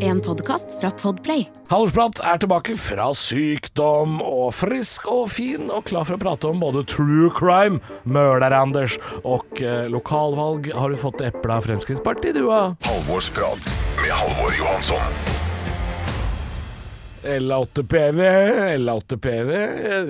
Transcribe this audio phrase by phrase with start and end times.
[0.00, 1.44] En podkast fra Podplay.
[1.70, 6.58] Halvorsprat er tilbake fra sykdom og frisk og fin og klar for å prate om
[6.62, 10.72] både true crime, Møler-Anders og eh, lokalvalg.
[10.74, 12.74] Har du fått eple av Fremskrittspartiet, du, da?
[12.88, 15.27] Halvorsprat med Halvor Johansson.
[17.36, 18.20] L8PV,
[18.78, 19.50] L8PV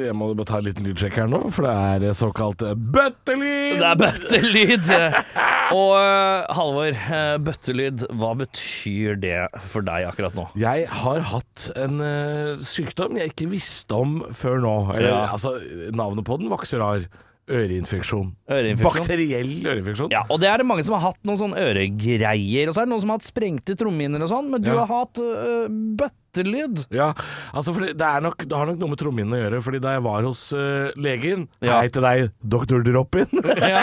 [0.07, 2.63] Jeg må bare ta en liten lydsjekk her nå, for det er såkalt
[2.95, 3.79] bøttelyd.
[3.81, 4.91] Det er bøttelyd.
[5.79, 9.35] Og uh, Halvor, uh, bøttelyd, hva betyr det
[9.69, 10.47] for deg akkurat nå?
[10.59, 14.75] Jeg har hatt en eh, sykdom jeg ikke visste om før nå.
[14.97, 15.25] Eller, Ja.
[15.35, 15.57] altså,
[15.93, 17.05] navnet på den vokser rar.
[17.49, 18.27] Øreinfeksjon.
[18.53, 18.85] Øreinfeksjon?
[18.99, 20.11] Bakteriell øreinfeksjon.
[20.13, 22.89] Ja, og det er det mange som har hatt noen sånne øregreier, og så er
[22.89, 24.83] det noen som har hatt sprengte trommehinner og sånn, men du Ja.
[24.85, 25.65] har hatt uh,
[26.29, 26.87] bøttelyd.
[26.95, 27.13] Ja,
[27.57, 29.61] altså for det, er nok, det har nok noe med trommehinnene å gjøre.
[29.65, 31.79] Fordi da jeg var hos uh, legen Ja.
[31.81, 33.29] Hei til deg, doktor Drop-in.
[33.69, 33.83] Ja.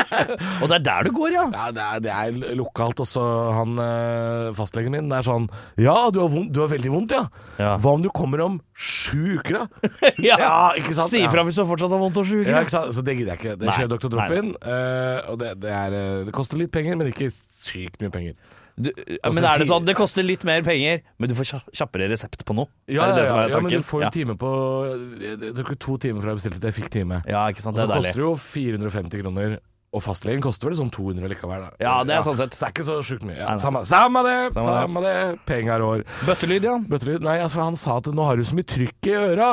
[0.63, 1.44] Og det er der du går, ja.
[1.53, 3.22] ja, det er, det er lokalt også.
[3.53, 5.45] Han eh, fastlegen min, det er sånn
[5.81, 7.26] Ja, du har, vondt, du har veldig vondt, ja.
[7.59, 7.73] Ja.
[7.81, 9.92] Hva om du kommer om sju uker, da?
[10.30, 11.11] Ja, Ja, ikke sant?
[11.11, 11.27] Si Ja.
[11.30, 12.52] ifra hvis du fortsatt har vondt om sju uker.
[12.55, 12.95] Ja, ikke sant?
[12.98, 13.55] Så det gidder jeg ikke.
[13.61, 13.77] Det Nei.
[13.92, 14.73] doktor Droppin Drop-in.
[14.73, 18.39] eh, og det, det, er, eh, det koster litt penger, men ikke sykt mye penger.
[18.76, 22.42] Du, men er det sånn, det koster litt mer penger, men du får kjappere resept
[22.44, 22.68] på noe?
[22.92, 24.50] Ja, er det det ja, som er ja, men du får en time på
[25.32, 27.22] Det tok to timer fra jeg bestilte til jeg fikk time.
[27.23, 29.56] ja, ikke sant, Og så er koster det jo 450 kroner.
[29.95, 31.62] Og fastlegen koster vel sånn 200 likevel.
[31.64, 31.70] Da.
[31.80, 32.52] Ja, det er sånn sett.
[32.52, 33.38] Så det er ikke så sjukt mye.
[33.40, 34.34] Ja, samme, samme det!
[34.52, 34.73] Samme det.
[34.82, 35.16] Samme det.
[35.48, 36.04] Penger år.
[36.28, 36.73] Bøttelyd, ja.
[36.92, 37.23] Bøttelyd.
[37.23, 39.52] Nei, altså han sa at nå har du så mye trykk i øra.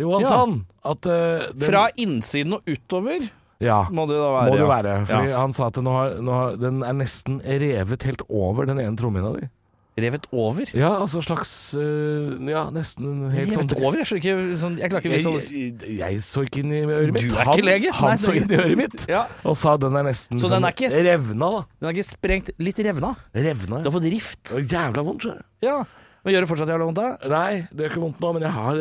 [0.00, 0.30] Johan Ja.
[0.32, 0.62] Sand.
[0.88, 3.28] At uh, den, Fra innsiden og utover
[3.62, 4.50] ja, må det da være.
[4.50, 5.02] må det ja.
[5.08, 8.80] Fordi han sa at nå har, nå har, den er nesten revet helt over den
[8.82, 9.50] ene trommehinna di.
[9.94, 10.66] Revet over?
[10.74, 14.00] Ja, altså slags eh, Ja, nesten helt sånn Revet over?
[14.00, 16.80] Jeg skjønner ikke sånn, Jeg klarer ikke å visualisere jeg, jeg, så ikke inn i
[16.82, 17.28] øret mitt.
[17.30, 17.92] Du er han, ikke lege?
[18.00, 19.20] Han Nei, så inn i øret mitt Ja.
[19.46, 21.60] og sa den er nesten Så den sånn er ikke revna, da.
[21.78, 23.12] Den er ikke sprengt Litt revna?
[23.38, 23.78] Revna.
[23.78, 23.84] ja.
[23.84, 24.56] Du har fått rift?
[24.74, 25.46] Jævla vondt, du.
[25.62, 25.76] Ja.
[26.24, 27.28] Men gjør det fortsatt jævla vondt, da?
[27.28, 28.78] Nei, det gjør ikke vondt nå, men jeg har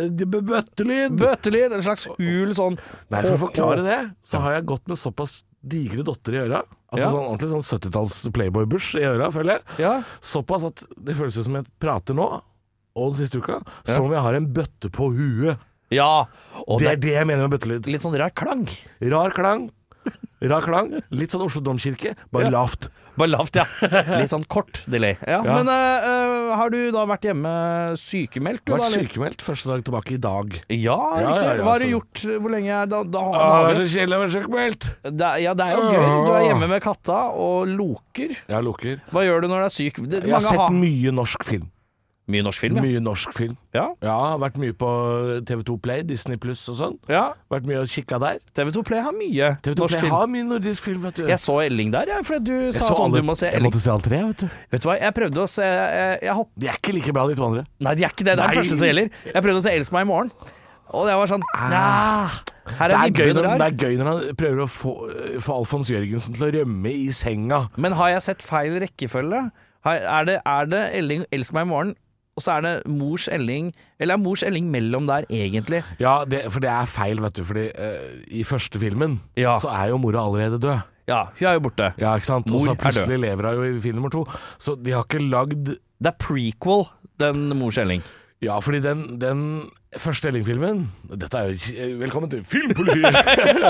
[0.53, 1.17] bøttelyd.
[1.19, 1.73] Bøttelyd?
[1.75, 2.77] En slags hul sånn
[3.11, 6.63] Nei, for å forklare det, så har jeg gått med såpass digre dotter i øra.
[6.94, 7.12] Altså Ja.
[7.12, 9.62] sånn ordentlig sånn 70-talls Playboy-bush i øra, føler jeg.
[9.84, 9.94] Ja.
[10.22, 12.28] Såpass at det føles ut som jeg prater nå,
[12.95, 15.57] og den siste uka, som om jeg har en bøtte på huet.
[15.89, 16.25] ja.
[16.68, 17.85] Det det er det jeg mener med bøttelyd.
[17.88, 18.68] litt sånn rar klang.
[19.01, 19.69] Rar klang.
[20.44, 20.90] Rar klang.
[21.16, 22.52] Litt sånn Oslo domkirke, bare Ja.
[22.52, 22.90] lavt.
[23.16, 23.64] Bare lavt, ja.
[24.19, 25.16] Litt sånn kort delay.
[25.24, 25.53] Ja, Ja.
[25.62, 27.52] Men øh, har du da vært hjemme
[28.02, 28.63] sykemeldt?
[28.66, 30.58] Du, Vært sykemeldt første dag tilbake i dag.
[30.74, 31.63] Ja, riktig.
[31.63, 32.24] Hva har du gjort?
[32.42, 34.90] Hvor lenge er da, da har det er du så kjedelig å være sykemeldt.
[35.22, 36.09] det Ja, det er jo gøy.
[36.28, 38.36] Du er hjemme med katta og loker.
[38.50, 39.00] Ja, loker.
[39.13, 40.02] Hva gjør du når du er syk?
[40.09, 41.69] Det, Jeg har sett har- mye norsk film.
[42.31, 42.81] Mye norsk film, ja.
[42.85, 43.56] Mye norsk film.
[43.75, 43.89] Ja.
[44.01, 44.88] Ja, har vært mye på
[45.50, 46.95] TV2 Play, Disney Pluss og sånn.
[47.11, 47.34] ja.
[47.51, 48.39] Vært mye og kikka der.
[48.56, 50.16] TV2 Play har mye TV2 norsk Play film.
[50.16, 51.28] har mye nordisk film, vet du.
[51.28, 53.47] Jeg så Elling der, jeg, fordi du Jeg sa så sånn alle- du må se
[53.51, 53.59] Elling.
[53.59, 54.47] Jeg måtte se alle tre, vet du.
[54.72, 56.45] Vet du hva, jeg prøvde å se jeg, jeg.
[56.57, 57.66] De er ikke like bra, de to andre.
[57.79, 58.25] Nei, de er ikke det.
[58.25, 58.47] Det er Nei.
[58.53, 59.09] den første som gjelder.
[59.33, 60.31] Jeg prøvde å se Else meg i morgen,
[60.94, 62.39] og det var sånn ah.
[62.79, 64.91] Her Det er er, gøy når, det er gøy når han prøver å få,
[65.44, 67.66] få Alfons Jørgensen til å rømme i senga.
[67.75, 69.51] Men har jeg sett feil rekkefølge?
[69.83, 71.95] Er, det, er det Elling Elsk meg i morgen,
[72.35, 73.67] og så er det Mors Elling
[73.99, 75.83] Eller er Mors Elling mellom der, egentlig?
[75.99, 77.44] Ja, det, for det er feil, vet du.
[77.45, 79.57] Fordi uh, i første filmen Ja.
[79.61, 80.79] så er jo mora allerede død.
[81.07, 81.91] Ja, hun er jo borte.
[81.99, 82.51] Ja, ikke sant?
[82.51, 84.23] Og så plutselig lever hun jo i film nummer to.
[84.57, 86.85] Så de har ikke lagd Det er prequel,
[87.19, 88.01] den Mors Elling.
[88.41, 89.44] Ja, fordi den, den
[90.02, 90.86] første Elling-filmen
[91.20, 93.04] Dette er jo Velkommen til Filmpolitiet!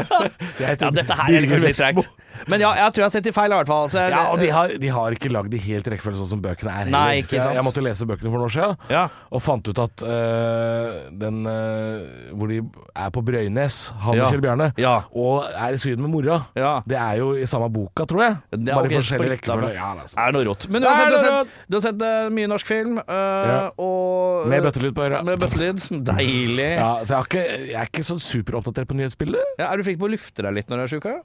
[0.60, 2.10] Jeg heter Ja, dette her er kanskje litt tregt.
[2.50, 3.86] Men ja, jeg tror jeg har sett de feil, i hvert fall.
[3.94, 6.72] Jeg, Ja, og de har, de har ikke lagd de helt rekkefølge sånn som bøkene
[6.82, 6.90] er.
[6.92, 7.54] Nei, ikke sant.
[7.54, 9.04] jeg, jeg måtte lese bøkene for noen år siden, Ja.
[9.32, 12.58] og fant ut at øh, den øh, hvor de
[13.06, 14.26] er på Brøynes, han Ja.
[14.26, 14.96] og Kjell Bjarne, Ja.
[15.14, 16.74] og er i Syden med mora, Ja.
[16.90, 18.36] det er jo i samme boka, tror jeg.
[18.52, 19.72] Det er Bare i forskjellig rekkefølge.
[19.78, 20.20] Ja, altså.
[20.26, 20.68] er noe rått.
[20.74, 23.54] Men Det er sett, du har sett, du har sett uh, mye norsk film, eh,
[23.54, 23.62] Ja.
[23.78, 25.24] og Med bøttelyd på øret.
[25.24, 25.80] Med bøttelyd.
[26.18, 26.70] Deilig.
[26.78, 29.54] Ja, så jeg, har ikke, jeg er ikke sånn superoppdatert på nyhetsbildet.
[29.60, 31.10] Ja, er du flink på å lufte deg litt når du er sjuk?
[31.10, 31.22] ja?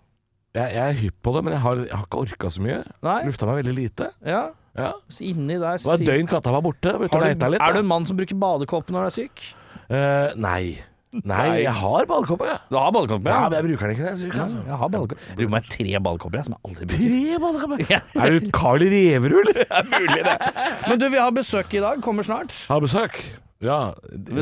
[0.56, 2.78] Jeg, jeg er hypp på det, men jeg har, jeg har ikke orka så mye.
[3.04, 3.19] Nei?
[3.28, 4.10] Lufta meg veldig lite.
[4.26, 4.43] Ja.
[4.78, 4.93] Ja.
[5.12, 6.93] Så inni der Det var et døgn katta var borte.
[6.94, 7.61] Har du, litt.
[7.61, 9.49] Er du en mann som bruker badekåpe når du er syk?
[9.88, 10.62] Eh, nei.
[11.08, 11.44] Nei, Nei.
[11.64, 12.58] jeg har badekoppe, jeg.
[12.69, 13.32] Du har badekåpe?
[13.32, 14.58] Ja, men jeg bruker den ikke når jeg er syk, altså.
[14.69, 15.23] Jeg har badekåpe.
[15.25, 17.05] Jeg bruker meg tre badekåper jeg, som jeg aldri bruker.
[17.08, 17.84] Tre badekopper?
[17.94, 18.00] Ja.
[18.25, 19.61] Er du Carl Reverud, eller?
[19.64, 20.37] Det er mulig, det.
[20.84, 22.02] Men du, vi har besøk i dag.
[22.05, 22.52] Kommer snart.
[22.69, 23.17] Har besøk.
[23.60, 23.93] Ja.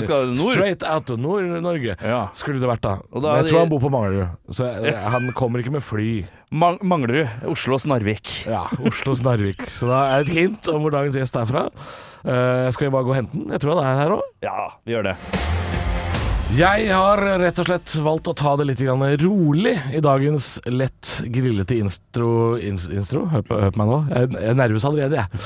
[0.05, 0.35] Skal.
[0.37, 2.29] Straight out of Nord-Norge Ja.
[2.37, 2.97] skulle det vært, da.
[3.15, 6.25] Da Men jeg tror han bor på Manglerud, så jeg, han kommer ikke med fly.
[6.53, 7.27] Mang Manglerud.
[7.49, 8.45] Oslo-Snarvik.
[8.47, 9.65] Ja, Oslo-Snarvik.
[9.73, 11.65] Så da er det et hint om hvor dagens gjest er fra.
[12.27, 13.49] Uh, skal vi bare gå og hente den?
[13.55, 14.23] Jeg tror han er her òg.
[14.45, 15.17] Ja, vi gjør det.
[16.55, 18.83] Jeg har rett og slett valgt å ta det litt
[19.19, 23.25] rolig i dagens lett grillete instro ins, Instro?
[23.33, 23.97] Hør på, hør på meg nå.
[24.13, 25.41] Jeg, er nervøs allerede, jeg.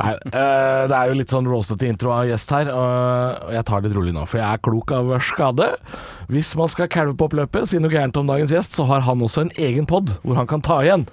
[0.00, 3.84] Nei, eh, det er jo litt sånn roastete intro av gjest her, og jeg tar
[3.84, 4.24] det litt rolig nå.
[4.24, 5.66] For jeg er klok av skade.
[6.32, 9.24] Hvis man skal kalve på oppløpet, si noe gærent om dagens gjest, så har han
[9.26, 11.04] også en egen pod hvor han kan ta igjen.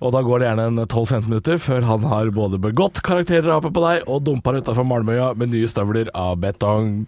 [0.00, 3.84] Og da går det gjerne en 12-15 minutter før han har både begått karakterdrapet på
[3.84, 7.04] deg og dumpa deg utafor Malmøya med nye støvler av betong.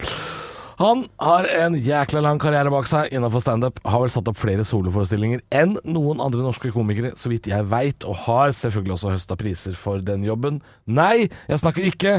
[0.78, 3.80] Han har en jækla lang karriere bak seg innenfor standup.
[3.82, 8.06] Har vel satt opp flere soloforestillinger enn noen andre norske komikere, så vidt jeg veit,
[8.06, 10.60] og har selvfølgelig også høsta priser for den jobben.
[10.86, 12.12] Nei, jeg snakker ikke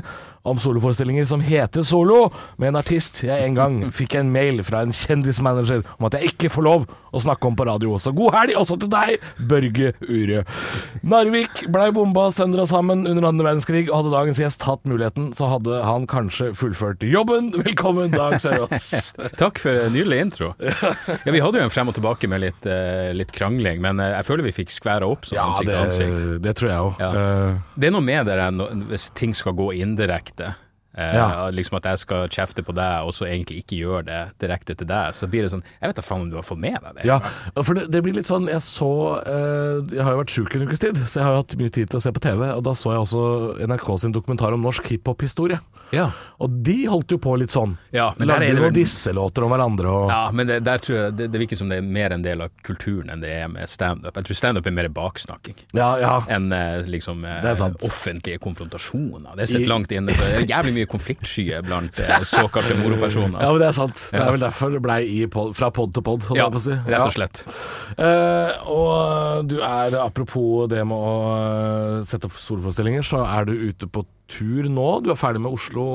[0.47, 4.83] om soloforestillinger som heter Solo, med en artist jeg en gang fikk en mail fra
[4.85, 7.95] en kjendismanager om at jeg ikke får lov å snakke om på radio.
[7.97, 9.15] Så god helg også til deg,
[9.49, 10.43] Børge Urø.
[11.09, 15.31] Narvik blei bomba sønder og sammen under andre verdenskrig, og hadde dagens gjest hatt muligheten,
[15.37, 17.49] så hadde han kanskje fullført jobben.
[17.57, 19.13] Velkommen, Dag Sørås.
[19.41, 20.51] Takk for en nydelig intro.
[20.61, 20.93] Ja,
[21.33, 24.27] Vi hadde jo en frem og tilbake med litt, eh, litt krangling, men eh, jeg
[24.29, 26.43] føler vi fikk skværa opp sånn Ja, ansikt det, til ansikt.
[26.45, 27.01] det tror jeg òg.
[27.01, 27.11] Ja.
[27.73, 30.28] Det er noe med det der hvis ting skal gå indirekte.
[30.37, 30.68] Eh,
[30.99, 31.27] Ja.
[31.53, 34.89] Liksom at jeg skal kjefte på deg, og så egentlig ikke gjøre det direkte til
[34.89, 35.15] deg.
[35.17, 37.07] Så blir det sånn Jeg vet da faen om du har fått med deg det.
[37.09, 37.19] Ja,
[37.61, 38.91] for det, det blir litt sånn Jeg så
[39.23, 41.73] eh, Jeg har jo vært sjuk en ukes tid, så jeg har jo hatt mye
[41.79, 42.45] tid til å se på TV.
[42.55, 43.23] Og da så jeg også
[43.69, 45.59] NRK sin dokumentar om norsk hiphop-historie.
[45.95, 46.11] Ja.
[46.37, 47.73] Og de holdt jo på litt sånn.
[47.95, 50.81] Ja, men der Lagde er det noen disselåter om hverandre og Ja, men det, der
[50.83, 53.31] tror jeg det, det virker som det er mer en del av kulturen enn det
[53.41, 54.13] er med standup.
[54.19, 56.13] Jeg tror standup er mer baksnakking Ja, ja.
[56.29, 57.49] enn eh, liksom eh,
[57.87, 59.33] offentlige konfrontasjoner.
[59.39, 60.13] Det sitter langt inne.
[60.13, 63.39] Det er jævlig mye konfliktskyer blant eh, såkalte moropersoner.
[63.43, 64.01] Ja, men det er sant.
[64.11, 65.01] Det er vel derfor det blei
[65.57, 66.77] fra pod til pod, holdt Ja, jeg på å si.
[66.89, 67.41] rett og slett.
[67.99, 73.53] Uh, og du er, apropos det med å eh, sette opp soloforestillinger, så er du
[73.69, 74.89] ute på tur nå.
[75.05, 75.85] Du er ferdig med Oslo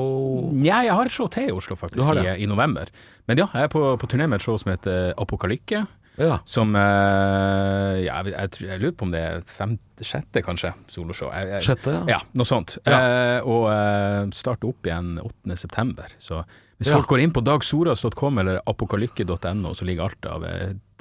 [0.51, 2.91] Nei, jeg har et show til i Oslo, faktisk, i, i november.
[3.29, 5.85] Men ja, jeg er på, på turné med et show som heter Apokalykke.
[6.21, 6.39] Ja.
[6.47, 11.31] Som uh, ja, jeg, jeg, jeg lurer på om det er femte, sjette, kanskje, soloshow.
[11.35, 12.17] Jeg, Sjette, ja.
[12.17, 12.77] Ja, noe sånt.
[12.87, 12.99] Ja.
[12.99, 15.57] Uh, og uh, starter opp igjen 8.
[15.59, 16.15] september.
[16.19, 16.43] Så
[16.79, 20.43] hvis folk går inn på dagsoras.com eller apokalykke.no, så ligger alt av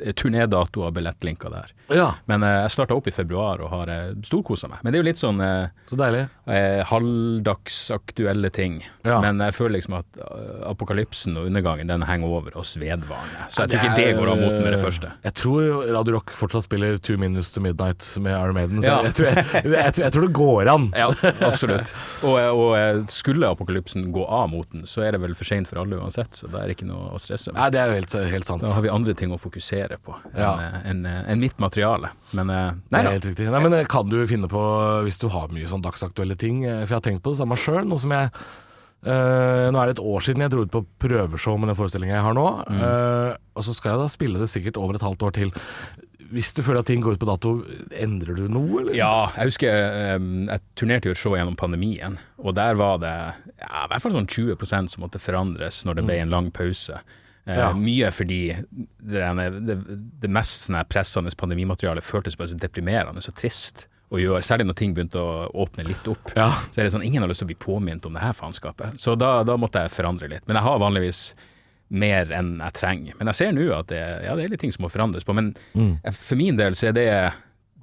[0.02, 1.70] uh, turnédato og billettlinker der.
[1.92, 2.08] ja.
[2.26, 4.78] Men eh, jeg starta opp i februar og har uh, storkosa meg.
[4.82, 6.22] Men det er jo litt sånn eh, Så deilig.
[6.48, 8.78] eh, halvdagsaktuelle ting.
[9.04, 9.18] Ja.
[9.20, 13.46] Men jeg føler liksom at eh, apokalypsen og undergangen den henger over oss vedvarende.
[13.52, 15.10] Så jeg tror ikke det går av moten med det første.
[15.26, 18.82] Jeg tror Radio Rock fortsatt spiller Two Minutes to Midnight med Iron Maiden.
[18.82, 19.02] Så Ja.
[19.04, 19.44] jeg, tror, jeg,
[19.74, 20.88] jeg, tror, jeg tror det går an.
[20.96, 21.08] Ja,
[21.50, 21.94] absolutt.
[22.24, 25.82] Og, og eh, skulle apokalypsen gå av moten, så er det vel for seint for
[25.84, 27.60] alle uansett, så da er det ikke noe å stresse med.
[27.60, 28.64] Nei, det er jo helt, helt sant.
[28.64, 30.50] Da har vi andre ting å fokusere på enn Ja.
[30.60, 32.10] eh, enn, en, en mitt materiale.
[32.32, 33.10] Men eh, nei da.
[33.14, 33.48] helt riktig.
[33.52, 34.62] Nei, men eh, kan du finne på,
[35.06, 37.56] hvis du har mye sånn dagsaktuelle ting eh, For jeg har tenkt på det samme
[37.60, 38.30] sjøl, noe som jeg
[39.04, 42.16] eh, Nå er det et år siden jeg dro ut på prøveshow med den forestillinga
[42.18, 42.46] jeg har nå.
[42.68, 42.80] Mm.
[42.88, 45.52] eh, og så skal jeg da spille det sikkert over et halvt år til.
[46.34, 47.50] Hvis du føler at ting går ut på dato,
[48.00, 48.94] endrer du noe, eller?
[48.98, 50.16] Ja, jeg husker eh,
[50.48, 53.12] jeg turnerte jo et show gjennom pandemien, og der var det
[53.60, 56.98] ja, i hvert fall sånn 20% som måtte forandres når det ble en lang pause.
[57.46, 57.58] Eh.
[57.58, 57.72] Ja.
[57.76, 58.42] Mye fordi
[58.98, 59.24] det,
[59.68, 59.78] det,
[60.22, 64.76] det mest sånn pressende pandemimaterialet føltes bare så deprimerende og trist å gjøre, særlig når
[64.78, 66.34] ting begynte å åpne litt opp.
[66.36, 66.50] Ja.
[66.70, 69.00] Så er det sånn, ingen har lyst til å bli påminnet om det her faenskapet.
[69.00, 70.44] Så da, da måtte jeg forandre litt.
[70.46, 71.24] Men jeg har vanligvis
[71.94, 73.16] mer enn jeg trenger.
[73.18, 75.34] Men jeg ser nå at det, ja, det er litt ting som må forandres på.
[75.36, 75.96] Men mm.
[76.14, 77.08] for min del så er det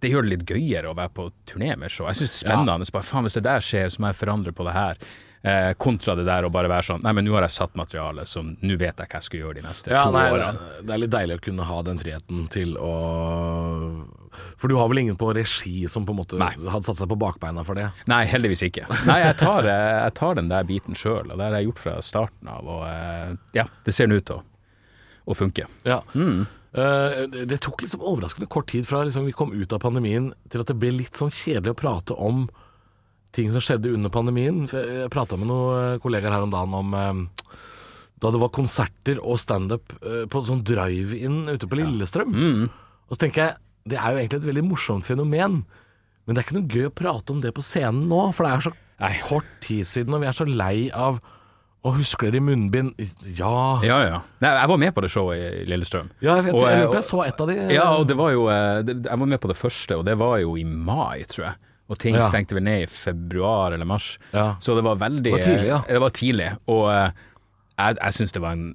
[0.02, 2.08] det gjør det litt gøyere å være på turné med show.
[2.10, 2.88] Jeg syns det er spennende.
[2.96, 5.04] Bare, faen, hvis det der skjer, så må jeg forandre på det her.
[5.44, 8.30] Eh, kontra det der å bare være sånn Nei, men nå har jeg satt materialet,
[8.30, 10.68] så nå vet jeg hva jeg skal gjøre de neste Ja, to nei, årene.
[10.86, 12.92] det er litt deilig å kunne ha den friheten til å
[14.62, 16.52] For du har vel ingen på regi som på en måte Nei.
[16.70, 17.88] hadde satt seg på bakbeina for det?
[18.06, 18.86] Nei, heldigvis ikke.
[19.10, 21.82] Nei, jeg tar, eh, jeg tar den der biten sjøl, og det har jeg gjort
[21.88, 22.70] fra starten av.
[22.78, 24.40] Og eh, ja, det ser nå ut til
[25.26, 25.66] å, funke.
[25.90, 26.02] Ja.
[26.14, 26.46] Mm.
[26.72, 30.62] det- det tok liksom overraskende kort tid fra liksom vi kom ut av pandemien til
[30.62, 32.46] at det ble litt sånn kjedelig å prate om
[33.36, 34.66] ting som skjedde under pandemien.
[34.72, 37.60] Jeg prata med noen kollegaer her om dagen om eh,
[38.22, 42.36] da det var konserter og standup uh, på sånn drive-in ute på Lillestrøm.
[43.10, 43.56] Og så tenker jeg
[43.90, 45.64] det er jo egentlig et veldig morsomt fenomen,
[46.22, 48.52] men det er ikke noe gøy å prate om det på scenen nå, for det
[48.52, 49.16] er så Nei.
[49.26, 51.18] kort tid siden, og vi er så lei av
[51.82, 52.94] å huske dere i munnbind.
[53.34, 54.20] Ja, Ja, ja.
[54.44, 56.12] Nei, jeg var med på det showet i Lillestrøm.
[56.22, 57.58] Ja, jeg vet, Og, jeg jeg, jeg så et av de.
[57.74, 60.38] Ja, og det var jo eh, Jeg var med på det første, og det var
[60.44, 61.71] jo i mai, tror jeg.
[61.92, 62.30] Og ting Ja.
[62.32, 64.14] stengte vel ned i februar eller mars.
[64.32, 64.54] Ja.
[64.64, 65.82] Så det var veldig Det var tidlig, ja.
[65.88, 67.12] eh, Det var tidlig, og eh,
[67.82, 68.72] jeg, jeg syns det var en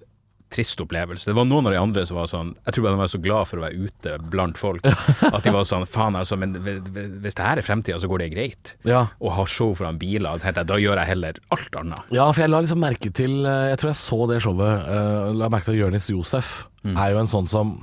[0.57, 1.27] trist opplevelse.
[1.27, 3.19] Det var noen av de andre som var sånn Jeg tror bare de var så
[3.21, 4.85] glad for å være ute blant folk.
[5.35, 8.29] At de var sånn Faen, altså, men hvis det her er fremtida, så går det
[8.37, 8.71] greit.
[8.87, 9.09] Ja.
[9.19, 12.15] Å ha show foran biler, tenkte jeg, da gjør jeg heller alt annet.
[12.15, 14.87] Ja, for jeg la liksom merke til eh, Jeg tror jeg så det showet.
[14.87, 16.55] Uh, la merke til at Jonis Josef
[16.87, 17.75] er jo en sånn som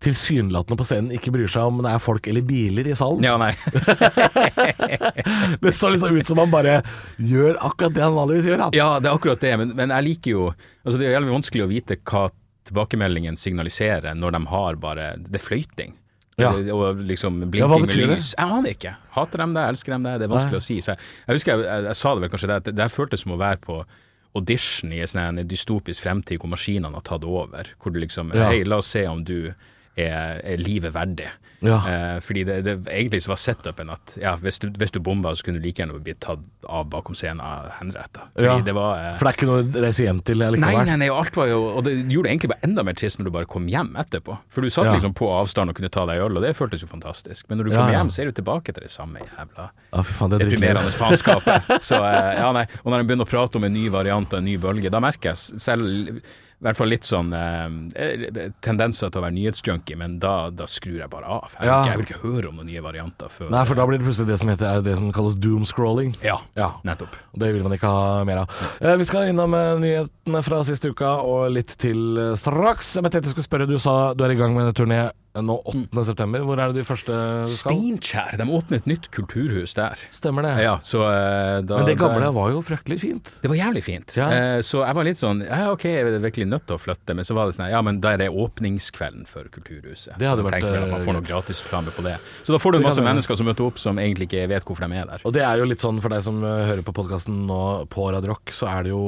[0.00, 3.24] tilsynelatende på scenen ikke bryr seg om det er folk eller biler i salen.
[3.26, 3.50] Ja, nei.
[5.60, 6.80] Det så liksom ut som han bare
[7.20, 8.62] gjør akkurat det han vanligvis gjør.
[8.66, 8.76] Han.
[8.76, 10.44] Ja, det er akkurat det, men, men jeg liker jo
[10.80, 12.22] Altså, det er jævlig vanskelig å vite hva
[12.68, 15.92] tilbakemeldingen signaliserer når de har bare Det er fløyting.
[16.40, 16.54] Ja.
[16.72, 18.16] Og liksom Ja, blinking hva med betyr det?
[18.22, 18.30] lys.
[18.38, 18.94] Jeg aner ikke.
[19.16, 20.78] Hater dem det, elsker dem det, det er vanskelig å si.
[20.80, 23.34] Så jeg, jeg husker jeg, jeg, jeg sa det vel kanskje det, det føltes som
[23.36, 23.82] å være på
[24.38, 27.68] audition i en sånn en dystopisk fremtid hvor maskinene har tatt over.
[27.82, 28.48] Hvor du liksom Ja.
[28.48, 29.50] Hei, la oss se om du
[30.08, 31.28] er, er livet verdig.
[31.60, 31.74] Ja.
[31.84, 35.34] Eh, fordi det, det egentlig så var setupen at ja, hvis du, hvis du bomba,
[35.36, 38.30] så kunne du like gjerne blitt tatt av bakom scenen og henretta.
[38.40, 38.54] Ja.
[38.64, 40.62] det var eh, For det er ikke noe å reise hjem til likevel?
[40.64, 43.20] nei, nei, nei, alt var jo Og det gjorde det egentlig bare enda mer trist
[43.20, 44.38] når du bare kom hjem etterpå.
[44.48, 44.96] For du satt Ja.
[44.96, 47.44] liksom på avstand og kunne ta deg øl, og det føltes jo fantastisk.
[47.52, 47.98] Men når du Ja, kom ja.
[48.00, 51.68] hjem, så er du tilbake til det samme jævla Ja, fy faen, det deprimerende faenskapet.
[51.84, 52.64] Så eh, ja, nei.
[52.84, 55.00] Og når en begynner å prate om en ny variant og en ny bølge, da
[55.04, 56.22] merker jeg selv
[56.60, 60.98] i hvert fall litt sånn eh, tendenser til å være nyhetsjunkie, men da, da skrur
[61.00, 61.54] jeg bare av.
[61.56, 63.86] Jeg vil, ikke, jeg vil ikke høre om noen nye varianter før Nei, for da
[63.88, 66.12] blir det plutselig det som heter er det som kalles doomscrolling.
[66.24, 66.72] Ja, Ja.
[66.84, 67.16] nettopp.
[67.40, 68.60] Det vil man ikke ha mer av.
[68.80, 72.96] Eh, vi skal innom eh, nyhetene fra siste uka og litt til eh, straks.
[72.98, 75.12] Jeg tenkte jeg skulle spørre, du sa du er i gang med en turné eh,
[75.38, 76.04] nå 8.
[76.10, 76.42] september.
[76.48, 77.14] Hvor er det de første
[77.46, 77.76] skal?
[77.76, 80.02] Steinkjer, de åpner et nytt kulturhus der.
[80.10, 80.56] Stemmer det.
[80.66, 83.30] Ja, så uh, da Men det gamle der, var jo fryktelig fint.
[83.44, 84.16] Det var jævlig fint.
[84.18, 84.26] Ja.
[84.26, 87.14] Uh, så jeg var litt sånn Ja, OK, jeg er virkelig nødt til å flytte,
[87.14, 90.18] men så var det sånn Ja, men da er det åpningskvelden for Kulturhuset.
[90.18, 92.16] Det hadde så vært, vel at man får noe noe gratisreklame på det.
[92.44, 94.98] Så da får du masse mennesker som møter opp, som egentlig ikke vet hvorfor de
[94.98, 95.24] er der.
[95.28, 97.60] Og det er jo litt sånn for deg som eh, hører på podkasten nå
[97.92, 99.02] på Radio Rock, så er det jo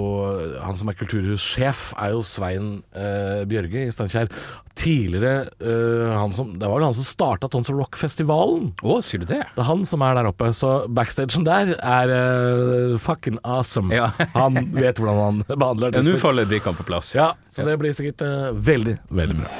[0.62, 4.30] Han som er kulturhussjef, er jo Svein uh, Bjørge i Steinkjer.
[4.78, 8.72] Tidligere eh, han som Det var vel han som starta Tons of Rock-festivalen.
[8.82, 9.42] Å, sier du det?
[9.54, 13.92] Det er han som er der oppe, så backstagen der er uh, fucking awesome.
[13.94, 14.10] Ja.
[14.34, 16.20] han vet hvordan han behandler Ja, Nå artister.
[16.22, 17.14] faller brikkene på plass.
[17.16, 19.52] Ja, så det blir sikkert uh, veldig, veldig bra.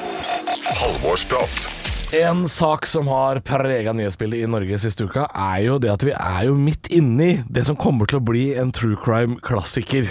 [0.83, 1.69] Halvorsprat.
[2.13, 6.13] En sak som har prega nyhetsbildet i Norge siste uka, er jo det at vi
[6.13, 10.11] er jo midt inni det som kommer til å bli en true crime-klassiker.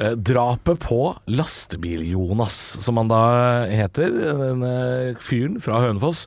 [0.00, 3.24] Eh, drapet på Lastebil-Jonas, som han da
[3.68, 4.14] heter.
[4.40, 4.72] Denne
[5.20, 6.24] fyren fra Hønefoss.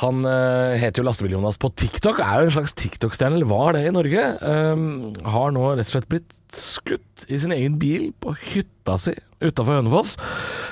[0.00, 3.84] Han uh, heter jo Lastebil-Jonas på TikTok, er jo en slags TikTok-stjerne, eller var det
[3.86, 4.24] i Norge.
[4.40, 9.14] Um, har nå rett og slett blitt skutt i sin egen bil på hytta si
[9.44, 10.16] utafor Hønefoss.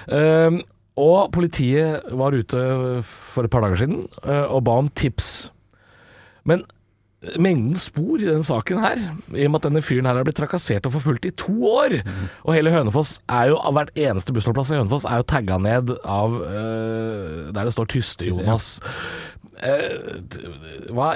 [0.09, 0.63] Um,
[0.99, 2.65] og politiet var ute
[3.05, 5.51] for et par dager siden uh, og ba om tips.
[6.49, 6.65] Men
[7.37, 9.01] mengden spor i den saken her,
[9.37, 11.99] i og med at denne fyren her har blitt trakassert og forfulgt i to år,
[12.47, 16.39] og hele Hønefoss er jo, hvert eneste bussholdeplass i Hønefoss er jo tagga ned av
[16.41, 18.71] uh, der det står 'Tyste-Jonas'.
[19.61, 20.49] Eh, d-
[20.97, 21.11] hva,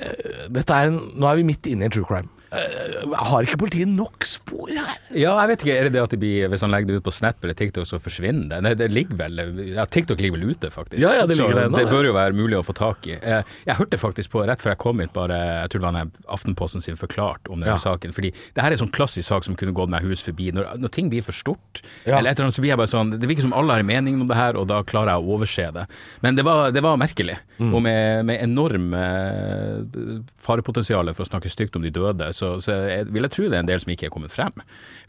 [0.52, 2.28] dette er en, nå er vi midt inne i en true crime.
[2.54, 4.98] Eh, har ikke politiet nok spor her?
[5.14, 7.06] Ja, jeg vet ikke, er det det at de blir, hvis han legger det ut
[7.08, 8.60] på Snap eller TikTok, så forsvinner det?
[8.66, 9.42] Nei, det ligger vel,
[9.74, 11.00] ja, TikTok ligger vel ute, faktisk.
[11.02, 11.90] Ja, ja, det ligger så det det.
[11.90, 13.16] bør jo være mulig å få tak i.
[13.18, 16.10] Jeg, Jeg hørte faktisk på, rett før jeg kom hit, bare, jeg tror det var
[16.38, 17.78] Aftenposten sin forklart om denne Ja.
[17.82, 20.50] saken, fordi det her er en sånn klassisk sak som kunne gått meg hus forbi.
[20.54, 23.14] Når, når ting blir for stort, eller et eller annet, så blir jeg bare sånn,
[23.18, 25.34] det virker som alle har en mening om det her, og da klarer jeg å
[25.38, 25.86] overse det.
[26.22, 27.70] Men det var, det var merkelig, Mm.
[27.72, 32.74] og med, med enorm eh, farepotensial for å snakke stygt om de døde, så, så
[32.88, 34.52] jeg, vil jeg tro det er en del som ikke er kommet frem.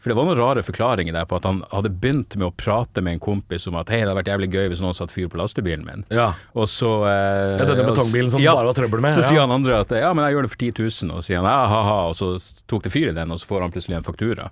[0.00, 3.02] For det var noen rare forklaringer der på at han hadde begynt med å prate
[3.02, 5.30] med en kompis om at hei, det hadde vært jævlig gøy hvis noen satte fyr
[5.32, 6.04] på lastebilen min.
[6.14, 6.28] Ja.
[6.54, 9.30] Og så eh, Ja, denne betongbilen som ja, bare var trøbbel med, Så ja.
[9.32, 11.40] sier han andre at ja, men jeg gjør det for 10 000, og så sier
[11.42, 12.30] han ja, ha-ha, og så
[12.70, 14.50] tok det fyr i den, og så får han plutselig en faktura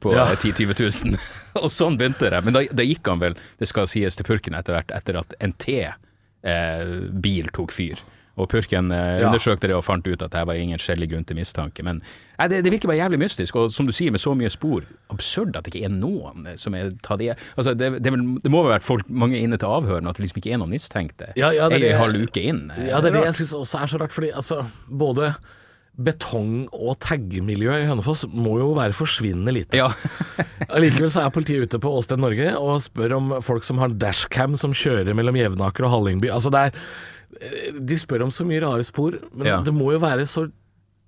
[0.00, 0.26] på Ja.
[0.32, 1.20] eh, 10 000-20 000.
[1.64, 2.40] og sånn begynte det.
[2.46, 5.36] Men da, da gikk han vel, det skal sies til purken etter hvert, etter at
[5.44, 8.00] en T-bil tok fyr.
[8.36, 9.30] Og purken eh, Ja.
[9.30, 11.82] undersøkte det og fant ut at det var ingen skjellig grunn til mistanke.
[11.82, 12.02] Men
[12.38, 14.84] nei, det, det virker bare jævlig mystisk, og som du sier, med så mye spor,
[15.10, 18.52] absurd at det ikke er noen eh, som er tatt i Altså, det, det, det
[18.52, 20.74] må vel være folk mange inne til avhør, men at det liksom ikke er noen
[20.76, 21.32] mistenkte.
[21.40, 22.66] Ja, ja, det er Ei halv uke inn.
[22.76, 23.30] eh, Ja, det er det rart.
[23.32, 25.32] jeg syns også er så rart, fordi altså, både
[25.96, 29.78] betong- og taggemiljøet i Hønefoss må jo være forsvinnende lite.
[29.80, 29.88] Ja.
[30.76, 34.58] Allikevel så er politiet ute på Åsted Norge og spør om folk som har dashcam
[34.60, 36.28] som kjører mellom Jevnaker og Hallingby.
[36.28, 36.76] Altså det er
[37.80, 39.60] De spør om så mye rare spor, men Ja.
[39.62, 40.50] det må jo være så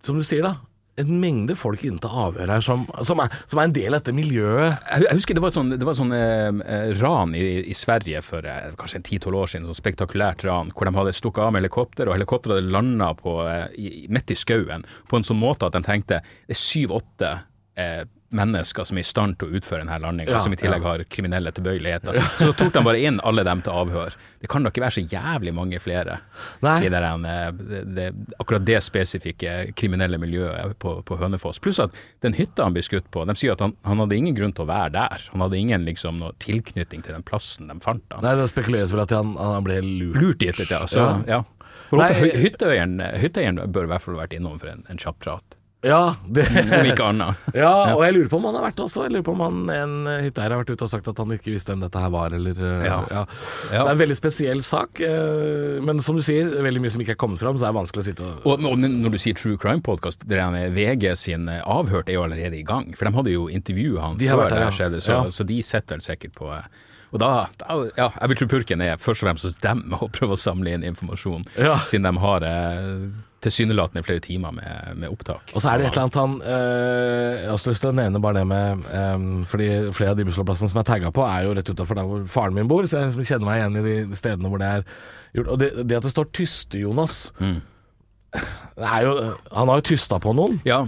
[0.01, 0.55] Som du sier, da.
[0.99, 4.15] En mengde folk inntil avhør her som, som, er, som er en del av dette
[4.15, 4.79] miljøet.
[4.99, 7.75] Jeg husker det var et sånn, det var et sånn eh, eh, ran i, i
[7.75, 11.43] Sverige for eh, kanskje en 10-12 år siden, sånn spektakulært ran, hvor de hadde stukket
[11.47, 15.27] av med helikopter, og helikopteret hadde landa på, eh, i, midt i skauen på en
[15.27, 17.31] sånn måte at de tenkte det er syv-åtte
[17.79, 20.83] eh, mennesker som er i stand til å utføre denne landinga, Ja, som i tillegg
[20.85, 22.19] har kriminelle tilbøyeligheter.
[22.39, 24.17] Så tok de bare inn alle dem til avhør.
[24.43, 26.19] Det kan da ikke være så jævlig mange flere
[26.63, 26.75] Nei.
[26.85, 28.09] i det, der, eh, det, det,
[28.39, 31.59] akkurat det spesifikke kriminelle miljøet på, på Hønefoss.
[31.65, 34.37] Pluss at den hytta han blir skutt på, de sier at han, han hadde ingen
[34.37, 35.29] grunn til å være der.
[35.33, 38.23] Han hadde ingen liksom noe tilknytning til den plassen de fant han.
[38.29, 40.21] Nei, det spekuleres vel at han, han ble lurt.
[40.21, 40.85] Lurt dit, ja.
[40.87, 41.23] Så, Ja.
[41.39, 41.45] ja.
[41.89, 45.17] For Nei, hy- hytteeieren, hytteeieren bør i hvert fall vært innom for en, en kjapp
[45.25, 45.55] prat.
[45.87, 47.43] Ja, det, Om ikke annet.
[47.55, 49.05] ja, og jeg lurer på om han har vært også.
[49.07, 51.31] Jeg lurer på om han, en eh, hytteeier har vært ute og sagt at han
[51.37, 52.97] ikke visste hvem dette her var, eller eh, Ja.
[53.15, 53.23] ja.
[53.31, 54.99] Så det er en veldig spesiell sak.
[55.07, 57.71] eh, Men som du sier, er veldig mye som ikke er kommet fram, så det
[57.71, 60.75] er vanskelig å sitte og Og, og når du sier True Crime Podcast, det der
[60.75, 62.91] VG sin avhørt er jo allerede i gang.
[62.99, 66.03] For de hadde jo intervjuet han De før det her skjedde, så, så de sitter
[66.03, 66.51] sikkert på
[67.15, 67.31] Og da,
[67.63, 70.43] da Ja, jeg vil tro purken er først og fremst hos dem og prøve å
[70.43, 71.79] samle inn informasjon, Ja.
[71.87, 73.09] siden de har eh,
[73.45, 75.53] tilsynelatende flere timer med, med opptak.
[75.55, 77.97] Og så er det et eller annet han øh, Jeg har også lyst til å
[77.99, 81.47] nevne bare det med øh, Fordi flere av de bussholdeplassene som er tagga på, er
[81.47, 83.85] jo rett utafor der hvor faren min bor, så jeg liksom kjenner meg igjen i
[83.87, 84.87] de stedene hvor det er
[85.39, 85.53] gjort.
[85.55, 87.19] Og det, det at det står Tyste-Jonas
[88.29, 89.13] det er jo,
[89.57, 90.83] Han har jo tysta på noen, Ja,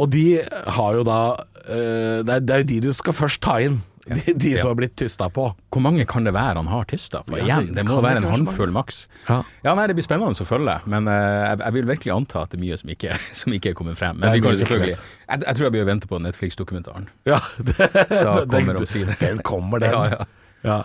[0.00, 0.40] og de
[0.78, 1.18] har jo da
[1.66, 3.80] øh, det, er, det er jo de du skal først ta inn.
[4.06, 5.48] De, de som har blitt tysta på.
[5.74, 7.36] hvor mange kan det være han har tysta på?
[7.40, 9.00] Ja, Igjen, det- det, det må være en håndfull maks.
[9.26, 9.40] Ja.
[9.64, 12.50] Ja, nei, det blir spennende å følge, men eh, jeg, jeg vil virkelig anta at
[12.54, 14.20] det er mye som ikke, som ikke er kommet frem.
[14.22, 17.08] Men vi kan selvfølgelig jeg, jeg tror jeg blir å vente på Netflix-dokumentaren.
[17.26, 17.76] Ja, det,
[18.28, 19.18] Da kommer omsider.
[19.20, 19.90] Den kommer, den.
[19.96, 20.24] Ja, ja.
[20.66, 20.82] Ja.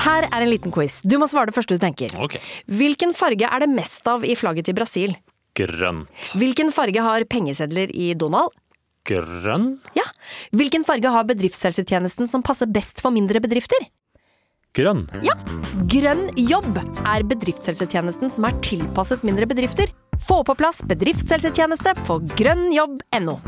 [0.00, 1.00] Her er en liten quiz.
[1.04, 2.14] Du må svare det første du tenker.
[2.24, 2.40] Okay.
[2.72, 5.12] Hvilken farge er det mest av i flagget til Brasil?
[5.58, 6.08] Grønt.
[6.38, 8.54] Hvilken farge har pengesedler i Donald?
[9.10, 9.72] Grønn?
[9.98, 10.06] Ja.
[10.54, 13.88] Hvilken farge har bedriftshelsetjenesten som passer best for mindre bedrifter?
[14.76, 15.02] Grønn.
[15.26, 15.34] Ja.
[15.90, 19.90] Grønn jobb er bedriftshelsetjenesten som er tilpasset mindre bedrifter.
[20.22, 23.38] Få på plass bedriftshelsetjeneste på grønnjobb.no.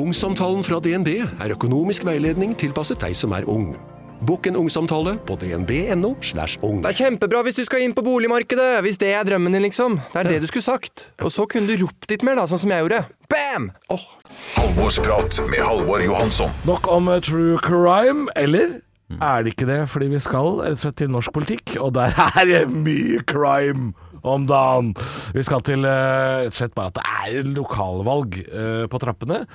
[0.00, 3.74] Ungsamtalen fra DNB er økonomisk veiledning tilpasset deg som er ung.
[4.20, 6.12] Bokk en ungsamtale på dnb.no.
[6.20, 6.82] slash ung.
[6.84, 9.96] Det er kjempebra hvis du skal inn på boligmarkedet, hvis det er drømmen din, liksom.
[10.12, 11.06] Det er det du skulle sagt.
[11.24, 13.00] Og så kunne du ropt litt mer, da, sånn som jeg gjorde.
[13.32, 13.70] Bam!
[13.88, 14.04] Oh.
[14.58, 16.52] Halvorsprat med Halvor Johansson.
[16.68, 18.78] Nok om eh, true crime, eller
[19.18, 19.80] er det ikke det?
[19.90, 23.94] Fordi vi skal rett og slett til norsk politikk, og der er det mye crime
[24.20, 24.92] om dagen.
[25.32, 29.46] Vi skal til eh, rett og slett bare at det er lokalvalg eh, på trappene.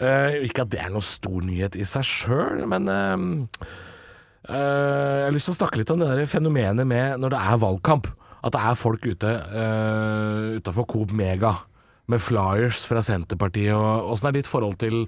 [0.00, 2.88] Eh, ikke at det er noen stor nyhet i seg sjøl, men
[4.48, 7.62] jeg har lyst til å snakke litt om det der fenomenet med når det er
[7.62, 8.10] valgkamp.
[8.46, 11.54] At det er folk ute uh, utafor Coop Mega
[12.06, 13.72] med flyers fra Senterpartiet.
[13.74, 15.06] og Åssen er ditt forhold til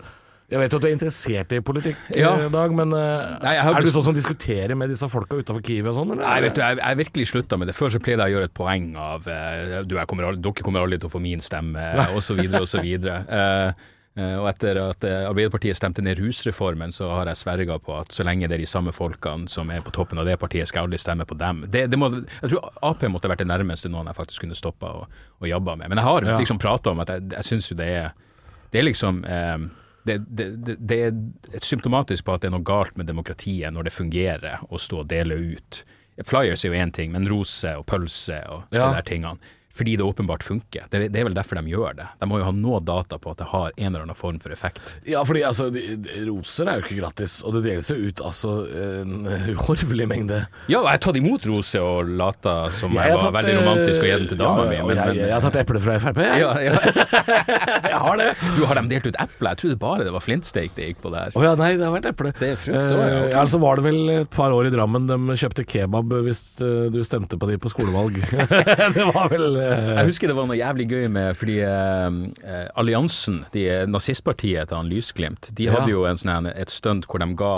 [0.48, 2.33] Jeg vet jo at du er interessert i politikk, Ja.
[2.40, 5.90] i Dag, men eh, Nei, er du sånn som diskuterer med disse folka utafor Kiwi
[5.90, 6.14] og sånn?
[6.16, 7.77] Nei, vet du, jeg, jeg virkelig slutta med det.
[7.77, 10.87] Før så pleide jeg å gjøre et poeng av eh, du, kommer aldri, Dere kommer
[10.87, 11.85] aldri til å få min stemme,
[12.16, 12.88] osv., osv.
[14.18, 18.11] Uh, og etter at eh, Arbeiderpartiet stemte ned rusreformen, så har jeg sverga på at
[18.11, 20.81] så lenge det er de samme folkene som er på toppen av det partiet, skal
[20.81, 21.61] jeg aldri stemme på dem.
[21.70, 22.09] Det, det må,
[22.40, 25.76] jeg tror Ap måtte vært det nærmeste noen jeg faktisk kunne stoppa og, og jobba
[25.78, 25.92] med.
[25.92, 26.38] Men jeg har Ja.
[26.40, 28.11] liksom prata om at jeg, jeg syns jo det er
[28.72, 29.68] Det er liksom eh,
[30.09, 33.92] det, det, det, er symptomatisk på at det er noe galt med demokratiet når det
[33.92, 35.85] fungerer å stå og dele ut.
[36.26, 38.88] Flyers er jo én ting, men rose og pølse og Ja.
[38.88, 39.38] de der tingene.
[39.79, 40.88] Fordi det åpenbart funker.
[40.91, 42.09] Det, det er vel derfor de gjør det.
[42.19, 44.55] De må jo ha noe data på at det har en eller annen form for
[44.55, 44.83] effekt.
[45.07, 48.23] Ja, fordi altså, de, de, roser er jo ikke gratis, og det deles jo ut
[48.25, 50.41] altså en uhorvelig mengde.
[50.67, 53.61] Ja, jeg har tatt imot rose og lata som jeg, jeg var tatt, veldig eh,
[53.62, 54.81] romantisk og gitt den til dama ja, mi.
[54.91, 56.43] Men, jeg, jeg har tatt eple fra Frp, jeg.
[56.43, 56.75] ja, ja.
[57.93, 58.29] jeg har det.
[58.57, 59.53] Du, har de delt ut eple?
[59.55, 61.35] Jeg trodde bare det var flintsteik det gikk på der.
[61.35, 62.33] Å ja, nei, det har vært eple.
[62.38, 63.05] Det er frukt ja, ok.
[63.05, 66.43] Eh, ja, altså var det vel et par år i Drammen de kjøpte kebab hvis
[66.64, 68.19] eh, du stemte på de på skolevalg.
[68.97, 72.64] det var vel eh, Jeg husker det var noe jævlig gøy med fordi eh, eh,
[72.78, 77.28] Alliansen, de, nazistpartiet til han Lysglimt, de hadde jo en sånn, et stunt hvor de
[77.38, 77.54] ga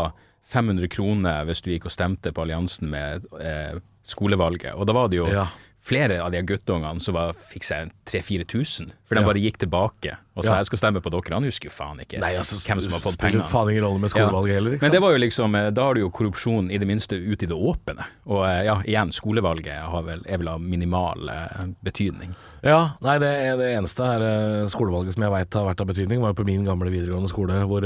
[0.51, 3.79] 500 kroner hvis du gikk og stemte på Alliansen med eh,
[4.11, 4.75] skolevalget.
[4.75, 5.47] Og da var det jo Ja.
[5.83, 7.17] Flere av de guttungene som
[7.51, 9.27] fikk seg 3000-4000, for de Ja.
[9.27, 10.57] bare gikk tilbake og sa Ja.
[10.59, 11.35] jeg skal stemme på dere.
[11.35, 13.51] Han husker jo faen ikke Nei, altså, hvem som har fått spiller pengene.
[13.51, 15.95] faen ingen rolle med skolevalget heller, ikke Men det var jo liksom, eh, da har
[15.95, 18.05] du jo korrupsjon i det minste ut i det åpne.
[18.27, 22.35] Og eh, ja, igjen, skolevalget har vel, er vel av minimal eh, betydning.
[22.63, 26.35] Ja, nei, det, det eneste her skolevalget som jeg veit har vært av betydning, var
[26.35, 27.81] jo på min gamle videregående skole, hvor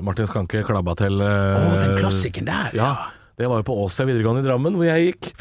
[0.00, 2.96] Martin Skanke klabba til Å, oh, den klassikeren der, Ja.
[3.38, 5.32] Det var jo på Åsia videregående i Drammen, hvor jeg gikk.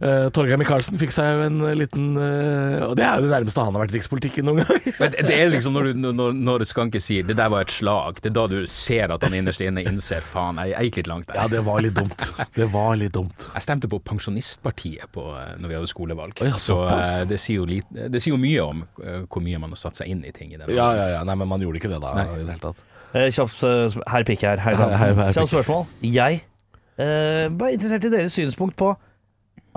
[0.00, 3.60] Eh, Torgeir Micaelsen fikk seg jo en liten uh, Og det er jo det nærmeste
[3.60, 4.86] han har vært rikspolitikken noen gang.
[5.02, 8.22] Men det er liksom når, du, når, når Skanke sier 'det der var et slag',
[8.22, 11.10] det er da du ser at han innerst inne innser 'faen, jeg, jeg gikk litt
[11.12, 11.36] langt der'.
[11.36, 12.30] Ja, det var litt dumt.
[12.56, 13.48] Det var litt dumt.
[13.52, 16.40] Jeg stemte på Pensjonistpartiet på, eh, når vi hadde skolevalg.
[16.40, 19.44] oh, ja, så eh, det sier, jo lite, det sier jo mye om eh, hvor
[19.44, 20.72] mye man har satt seg inn i ting i den.
[20.72, 21.20] Ja, ja, ja.
[21.28, 22.24] Nei, men man gjorde ikke det da Nei.
[22.38, 22.80] i det hele tatt.
[23.12, 24.64] Eh, Kjapt eh, herr Pikk her.
[24.64, 24.96] Hei sann.
[24.96, 25.86] Kjapt spørsmål.
[26.08, 26.40] Jeg
[26.96, 28.94] eh, var interessert i deres synspunkt på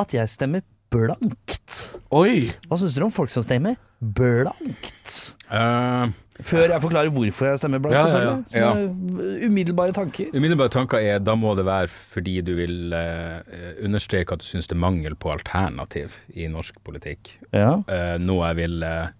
[0.02, 1.78] at jeg stemmer blankt.
[2.14, 2.52] Oi!
[2.70, 5.14] Hva syns dere om folk som stemmer blankt?
[5.50, 6.12] Uh,
[6.44, 9.48] Før jeg forklarer hvorfor jeg stemmer blankt, Ja, ja, ja.
[9.48, 10.30] Umiddelbare tanker.
[10.34, 13.42] Umiddelbare tanker er da må det være fordi du vil uh,
[13.86, 17.36] understreke at du syns det er mangel på alternativ i norsk politikk.
[17.54, 17.80] Ja.
[17.90, 19.12] Uh, noe jeg vil eh,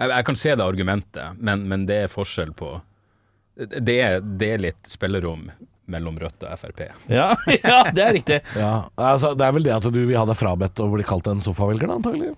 [0.00, 2.78] jeg, jeg kan se det argumentet, men, men det er forskjell på
[3.60, 5.50] det er, det er litt spillerom
[5.92, 6.86] mellom Rødt og Frp.
[7.18, 8.40] Ja, ja, det er riktig.
[8.56, 11.28] Ja, altså, Det er vel det at du vil ha deg frabedt å bli kalt
[11.32, 12.32] en sofavelger, da, antagelig?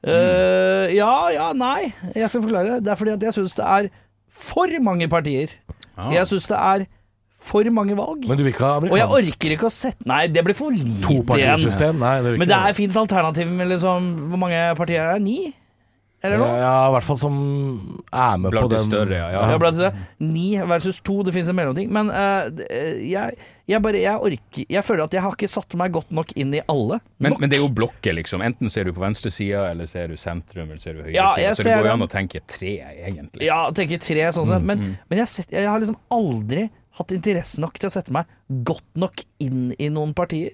[0.00, 1.90] Uh, ja, ja, nei.
[2.16, 2.78] Jeg skal forklare.
[2.80, 3.90] Det er fordi at jeg syns det er
[4.30, 5.52] for mange partier.
[5.98, 6.08] Ah.
[6.14, 6.86] Jeg syns det er
[7.40, 8.26] for mange valg.
[8.28, 8.94] Men du vil ikke ha amerikansk?
[8.94, 11.04] Og jeg orker ikke å sette Nei, det blir for lite igjen.
[11.06, 12.00] topartisystem?
[12.00, 15.22] Nei, det vil Men ikke det fins alternativer med liksom Hvor mange partier er det?
[15.24, 15.38] Ni?
[16.20, 16.56] Eller ja, noe?
[16.60, 17.36] ja, i hvert fall som
[18.12, 19.44] er med Blant på de den større, ja.
[19.48, 20.02] Ja, blant de større.
[20.20, 21.88] Ni versus to, det fins en mellomting.
[21.96, 23.38] Men uh, eh, jeg,
[23.70, 26.52] jeg bare Jeg orker Jeg føler at jeg har ikke satt meg godt nok inn
[26.58, 27.00] i alle.
[27.24, 28.44] Men, men det er jo blokker, liksom.
[28.44, 31.30] Enten ser du på venstresida, eller ser du sentrum, eller ser du høyresida.
[31.40, 33.48] Ja, så det går jo an å tenke tre, egentlig.
[33.48, 34.60] Ja, tenke tre sånn sett.
[34.60, 36.68] Mm, Men, men jeg, set, jeg har liksom aldri
[37.00, 38.28] hatt interesse nok til å sette meg
[38.66, 40.52] godt nok inn i noen partier.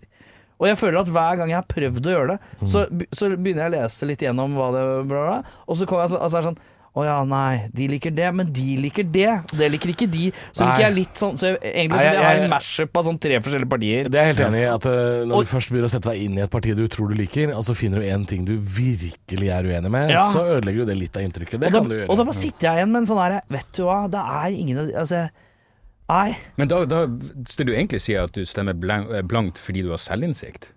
[0.58, 2.68] Og jeg føler at hver gang jeg har prøvd å gjøre det, Mm.
[2.72, 6.06] så, så begynner jeg å lese litt gjennom hva det bla, bla, og så kommer
[6.06, 6.56] jeg så, altså sånn
[6.96, 10.30] å ja, nei, de liker det, men de liker det, det liker ikke de.
[10.56, 10.70] Så Nei.
[10.70, 13.04] liker jeg litt sånn Så jeg, egentlig Nei, jeg, jeg- jeg har en mashup av
[13.04, 14.08] sånn tre forskjellige partier.
[14.08, 14.70] Det er jeg helt enig i.
[14.72, 16.88] at uh, Når Og- du først begynner å sette deg inn i et parti du
[16.88, 20.24] tror du liker, og så finner du en ting du virkelig er uenig med, Ja.
[20.32, 21.60] så ødelegger du det litt av inntrykket.
[21.60, 22.08] Det og, da, kan du gjøre.
[22.08, 24.48] og da bare sitter jeg igjen med en sånn her Vet du hva, det er
[24.56, 25.28] ingen Altså,
[26.08, 26.36] nei.
[26.56, 27.04] Men da, da
[27.50, 30.72] skal du egentlig si at du stemmer blankt fordi du har selvinnsikt.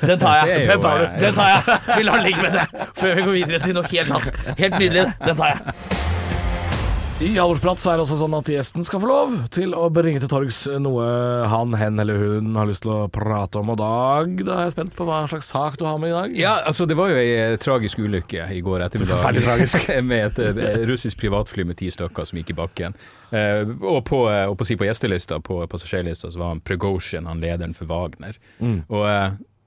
[0.00, 0.66] Den tar jeg.
[0.70, 1.04] Den tar du.
[1.04, 1.78] eh, Den tar jeg.
[1.98, 4.38] Vi lar den ligge med det før vi går videre til noe helt annet.
[4.60, 5.02] Helt nydelig.
[5.26, 5.74] Den tar jeg.
[7.20, 10.22] I Halvorsprat så er det også sånn at gjesten skal få lov til å bringe
[10.22, 11.04] til torgs noe
[11.52, 13.74] han, hen eller hun har lyst til å prate om.
[13.74, 16.38] Og Dag, da er jeg spent på hva slags sak du har med i dag.
[16.40, 19.12] Ja, altså det var jo ei eh, tragisk ulykke i går ettermiddag.
[19.12, 19.92] Forferdelig tragisk.
[20.14, 22.96] med et eh, russisk privatfly med ti stykker som gikk i bakken.
[23.36, 27.44] Eh, og på, og på, si på gjestelista, på passasjerlista, så var han Prigozjin, han
[27.44, 28.40] lederen for Wagner.
[28.64, 28.86] Mm.
[28.88, 29.04] Og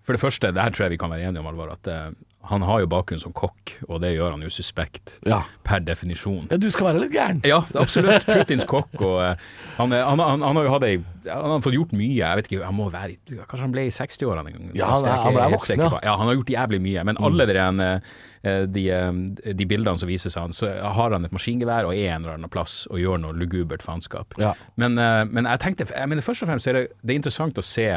[0.01, 2.17] for det første, det her tror jeg vi kan være enige om, Alvar, at
[2.49, 5.43] han har jo bakgrunn som kokk, og det gjør han jo suspekt Ja.
[5.63, 6.49] per definisjon.
[6.51, 7.39] Ja, Du skal være litt gæren.
[7.47, 8.25] Ja, absolutt.
[8.27, 8.93] Putins kokk.
[8.99, 9.35] Og uh,
[9.77, 10.97] han, han, han, han har jo hatt ei
[11.29, 12.17] Han har fått gjort mye.
[12.19, 14.69] Jeg vet ikke, han må være i- Kanskje han ble i 60-årene en gang?
[14.75, 15.89] Ja, han, er han ble voksen, ja.
[16.03, 17.03] Ja, han har gjort jævlig mye.
[17.07, 17.55] Men alle de,
[18.43, 21.95] eh, de, eh, de bildene som viser seg han, så har han et maskingevær og
[21.95, 24.35] er en eller annen plass og gjør noe lugubert faenskap.
[24.37, 24.51] Ja.
[24.75, 27.57] Men, uh, men jeg tenkte jeg mener, først og fremst er det, det er interessant
[27.57, 27.87] å se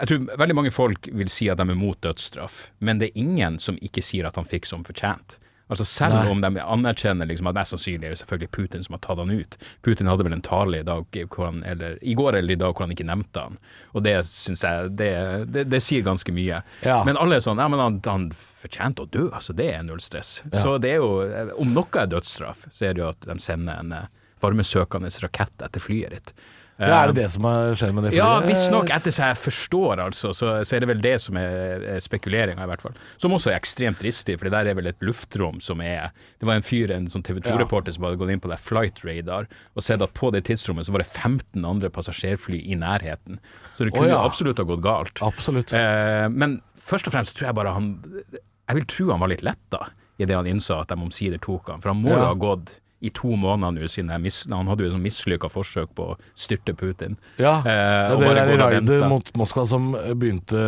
[0.00, 3.24] jeg tror veldig mange folk vil si at de er mot dødsstraff, men det er
[3.24, 5.38] ingen som ikke sier at han fikk som fortjent.
[5.66, 6.28] Altså Selv Nei.
[6.28, 9.56] om de anerkjenner liksom at sannsynlig er det selvfølgelig Putin som har tatt han ut.
[9.82, 12.84] Putin hadde vel en tale i dag han, eller i går eller i dag hvor
[12.84, 13.56] han ikke nevnte han.
[13.96, 15.12] Og det syns jeg det,
[15.54, 16.60] det, det sier ganske mye.
[16.84, 16.98] Ja.
[17.08, 20.04] Men alle er sånn Ja, men han, han fortjente å dø, altså det er null
[20.04, 20.42] stress.
[20.52, 23.80] Så det er jo Om noe er dødsstraff, så er det jo at de sender
[23.80, 24.12] en eh,
[24.44, 26.36] varmesøkende rakett etter flyet ditt.
[26.74, 28.12] Ja, er det det som har skjedd med det?
[28.16, 28.88] Ja, visstnok.
[28.90, 32.64] Etter seg jeg forstår, altså, så, så er det vel det som er er spekuleringa,
[32.66, 32.96] i hvert fall.
[33.22, 36.10] Som også er ekstremt dristig, for det der er vel et luftrom som er
[36.40, 39.02] Det var en fyr, en sånn TV 2-reporter som hadde gått inn på det Flight
[39.06, 43.38] Radar og sett at på det tidsrommet så var det 15 andre passasjerfly i nærheten.
[43.78, 44.22] Så det kunne ja.
[44.24, 45.22] absolutt ha gått galt.
[45.22, 45.74] Absolutt.
[45.74, 47.92] Eh, men først og fremst tror jeg bare han
[48.24, 49.86] Jeg vil tro han var litt letta
[50.18, 52.26] idet han innså at de omsider tok han, for han må jo Ja.
[52.30, 55.92] ha gått i to måneder nå siden mis, han hadde jo et sånn mislykka forsøk
[55.96, 57.18] på å styrte Putin.
[57.38, 60.58] Ja, Eh, og det er der raidet mot Moskva som begynte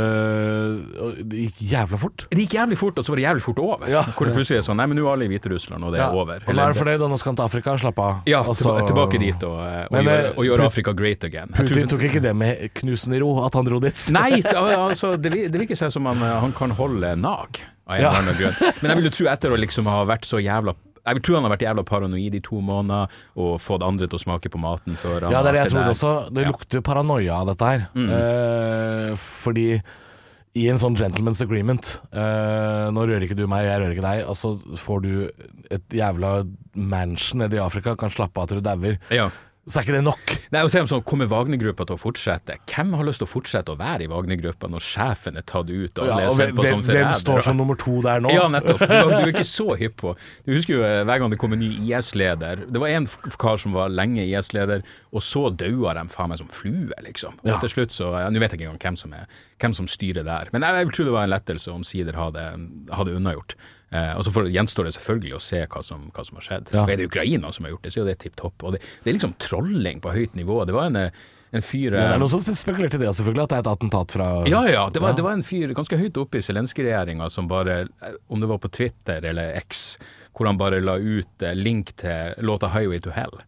[1.26, 2.24] Det gikk jævla fort.
[2.30, 3.90] Det gikk jævlig fort, og så var det jævlig fort over.
[3.90, 4.02] Ja.
[4.16, 6.08] Hvor det plutselig er sånn Nei, men nå er alle i Hviterussland, og det Ja,
[6.10, 6.42] er over.
[6.46, 7.76] Og nå er det fornøyd, og nå skal han til Afrika.
[7.80, 8.18] Slapp av.
[8.28, 11.52] Ja, altså, tilbake dit og, og, Men, gjøre, eh, og gjøre Afrika great again.
[11.56, 14.02] Putin tok ikke det med knusende ro, at han dro dit.
[14.14, 18.10] Nei, altså, det, det virker seg som han, eh, han kan holde nag, Ja.
[18.18, 20.74] Men jeg vil jo tro etter å liksom ha vært så jævla
[21.06, 24.18] Jeg vil tro han har vært jævla paranoid i to måneder og fått andre til
[24.18, 26.14] å smake på maten før han Ja, det er det jeg tror også.
[26.34, 27.86] Det lukter paranoia av dette her.
[27.94, 28.10] Mm.
[28.16, 29.68] Eh, fordi
[30.56, 34.22] i en sånn gentleman's agreement eh, Nå rører ikke du meg, jeg rører ikke deg.
[34.26, 35.10] Og så får du
[35.76, 36.38] et jævla
[36.74, 38.98] mansion nede i Afrika, kan slappe av til du dauer.
[39.14, 39.28] Ja.
[39.66, 40.32] Så er ikke det nok.
[40.54, 42.54] Nei, og se om sånn, Kommer Wagner-gruppa til å fortsette?
[42.70, 45.98] Hvem har lyst til å fortsette å være i Wagner-gruppa når sjefen er tatt ut
[45.98, 48.30] og Ja, og hvem, på som hvem, står som nummer to der nå?
[48.30, 48.84] Ja, nettopp.
[48.86, 50.12] Du, du er ikke så hypp på
[50.46, 52.62] Du husker jo eh, hver gang det kom en ny IS-leder.
[52.70, 53.08] Det var en
[53.42, 57.34] kar som var lenge IS-leder, og så daua de faen meg som flue, liksom.
[57.42, 57.58] Og Ja.
[57.62, 59.26] til slutt så ja, Nå vet jeg ikke engang hvem som, er,
[59.58, 60.52] hvem som styrer der.
[60.54, 62.46] Men jeg, jeg tror det var en lettelse om Sider hadde,
[62.94, 63.56] hadde unnagjort.
[63.94, 66.72] Eh, og så gjenstår det selvfølgelig å se hva som, hva som har skjedd.
[66.74, 66.82] Ja.
[66.82, 68.64] Og er det Ukraina som har gjort det, så er jo det tipp topp.
[68.66, 70.64] Og det, det er liksom trolling på høyt nivå.
[70.66, 73.12] Det var en, eh, en fyr Ja, det eh, er noen som spekulerte i det,
[73.20, 74.84] selvfølgelig, at det er et attentat fra ja, ja.
[74.90, 75.20] Det var, Ja.
[75.20, 78.58] det var en fyr ganske høyt oppe i Zelenskyj-regjeringa som bare, eh, om det var
[78.58, 79.86] på Twitter eller X,
[80.36, 83.40] hvor han bare la ut eh, link til låta 'Highway to Hell'.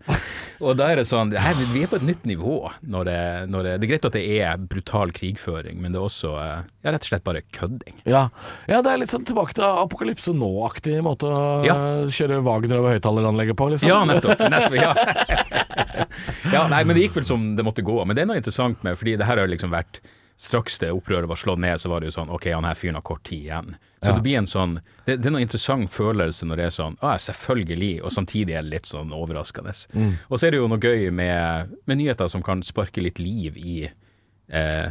[0.65, 2.71] Og da er det sånn her, Vi er på et nytt nivå.
[2.83, 3.19] Når det,
[3.53, 6.63] når det, det er greit at det er brutal krigføring, men det er også eh,
[6.83, 8.01] ja, rett og slett bare kødding.
[8.09, 8.25] Ja.
[8.67, 11.77] ja, det er litt sånn tilbake til Apokalypse nå-aktig måte å Ja.
[12.09, 13.89] kjøre Wagner over høyttaleranlegget på, liksom.
[13.93, 14.41] Ja, nettopp.
[14.49, 14.95] nettopp ja.
[16.57, 18.01] ja, nei, men det gikk vel som det måtte gå.
[18.07, 20.01] Men det er noe interessant med, fordi det her har liksom vært
[20.39, 22.95] Straks det opprøret var slått ned, så var det jo sånn OK, han her fyren
[22.95, 23.73] har kort tid igjen.
[23.99, 24.77] Så det blir en sånn
[25.09, 28.63] det, det er noen interessant følelse når det er sånn Å, selvfølgelig, og samtidig er
[28.63, 29.75] det litt sånn overraskende.
[30.31, 33.59] Og så er det jo noe gøy med, med nyheter som kan sparke litt liv
[33.59, 34.89] i eh,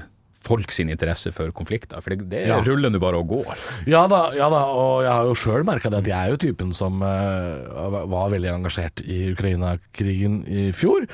[0.48, 2.00] folk sin interesse for konflikter.
[2.04, 2.60] For det, det Ja.
[2.64, 3.56] ruller nå bare og går.
[3.88, 6.38] Ja da, ja da, og jeg har jo sjøl merka det at jeg er jo
[6.44, 11.08] typen som uh, var veldig engasjert i Ukraina-krigen i fjor.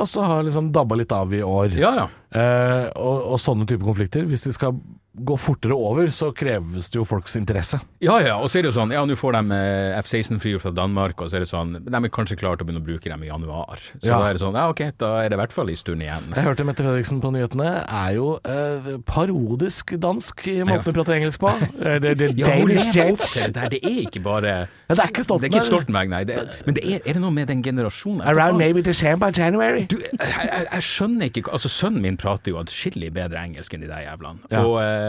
[0.00, 1.76] Og så har liksom dabba litt av i år.
[1.76, 2.08] Ja, ja.
[2.32, 4.78] Eh, og, og sånne type konflikter, hvis de skal
[5.14, 7.78] gå fortere over, så kreves det jo folks interesse.
[8.00, 10.72] Ja, ja, og så er det jo sånn, ja, nå får de eh, F-16-flyr fra
[10.72, 13.10] Danmark, og så er det sånn, de er kanskje klare til å begynne å bruke
[13.12, 13.82] dem i januar.
[14.00, 14.18] Så Ja.
[14.18, 16.30] da er det sånn, ja ok, da er det i hvert fall en stund igjen.
[16.32, 21.18] Jeg hørte Mette Fredriksen på nyhetene er jo eh, parodisk dansk i måten hun prater
[21.18, 21.52] engelsk på.
[21.76, 23.68] Det, det, Ja, det.
[23.70, 24.52] Det er ikke bare
[24.88, 26.22] Ja, det er ikke Det er ikke Stoltenberg, nei.
[26.28, 28.24] Det er, men det er, er det noe med den generasjonen?
[28.24, 29.84] Around maybe December, January.
[29.90, 33.82] Du, jeg, jeg, jeg skjønner ikke Altså, sønnen min prater jo atskillig bedre engelsk enn
[33.84, 34.40] de der jævlene.
[34.52, 34.62] Ja.
[34.64, 35.01] Og eh,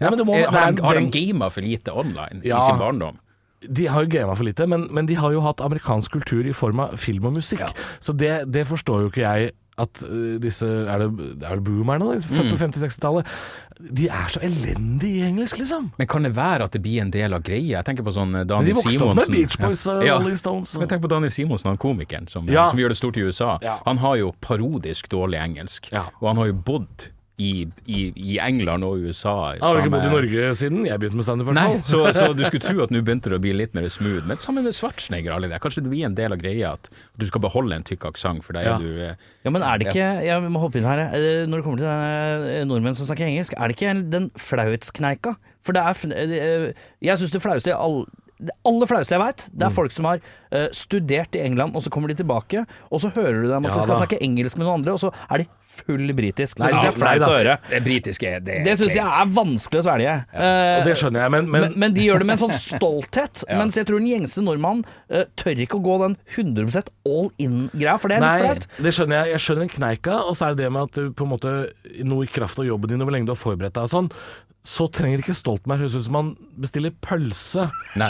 [0.00, 2.58] Ja, men det må- har, er- de, har de gama for lite online Ja.
[2.62, 3.18] i sin barndom?
[3.64, 6.52] De har jo gama for lite, men, men de har jo hatt amerikansk kultur i
[6.52, 7.60] form av film og musikk.
[7.64, 7.68] Ja.
[8.00, 11.08] Så det, det forstår jo ikke jeg at uh, disse Er det,
[11.42, 12.20] er det boomerne?
[12.22, 13.26] Født på 50-60-tallet.
[13.90, 15.88] De er så elendige i engelsk, liksom.
[15.98, 17.80] Men kan det være at det blir en del av greia?
[17.80, 18.68] Jeg tenker på sånn Daniel Simonsen.
[18.68, 19.34] De vokste opp med Simonsen.
[19.34, 20.18] Beach Boys og Ja.
[20.20, 20.76] Rolling Stones.
[20.78, 22.68] Men tenk på Daniel Simonsen, han komikeren som, Ja.
[22.70, 23.58] som gjør det stort i USA.
[23.64, 23.80] Ja.
[23.88, 25.88] Han har jo parodisk dårlig engelsk,
[26.20, 29.54] og han har jo bodd i, i, i England og USA.
[29.56, 31.48] Jeg har ikke bodd i Norge siden jeg begynte med standup,
[31.82, 34.22] så, så du skulle tro at nå begynte det å bli litt mer smooth.
[34.30, 36.90] Men sammen med Schwarzenegger og alle det, kanskje det blir en del av greia at
[37.18, 38.78] du skal beholde en tykk aksent, for da er Ja.
[38.78, 40.98] du eh, Ja, men er det ikke Jeg må hoppe inn her.
[41.10, 41.90] eh, Når det kommer til
[42.54, 45.34] eh, nordmenn som snakker engelsk, er det ikke den flauhetskneika?
[45.64, 48.04] For det er Jeg syns det flaueste i all,
[48.44, 49.76] det aller flaueste jeg veit, det er Mm.
[49.80, 50.20] folk som har
[50.54, 53.72] uh, studert i England, og så kommer de tilbake, og så hører du dem at
[53.72, 54.00] Ja de skal da.
[54.06, 56.60] snakke engelsk med noen andre, og så er de full britisk.
[56.62, 57.54] Nei, Det syns jeg er flaut å høre.
[57.72, 60.12] Det britiske det, Det syns jeg er vanskelig å svelge.
[60.30, 62.54] Eh, Og det skjønner jeg, men, men, men, men de gjør det med en sånn
[62.78, 63.42] stolthet.
[63.48, 63.58] Ja.
[63.58, 67.96] Mens jeg tror den gjengse nordmann uh, tør ikke å gå den 100% all in-greia,
[67.98, 68.68] for det er litt flaut.
[68.86, 69.34] det skjønner jeg.
[69.34, 71.56] Jeg skjønner den kneika, og så er det det med at du på en måte
[72.06, 74.12] noe i kraft av jobben din og hvor lenge du har forberedt deg og sånn,
[74.64, 77.66] så trenger ikke Stoltenberg høres ut som han bestiller pølse,
[78.00, 78.06] Nei.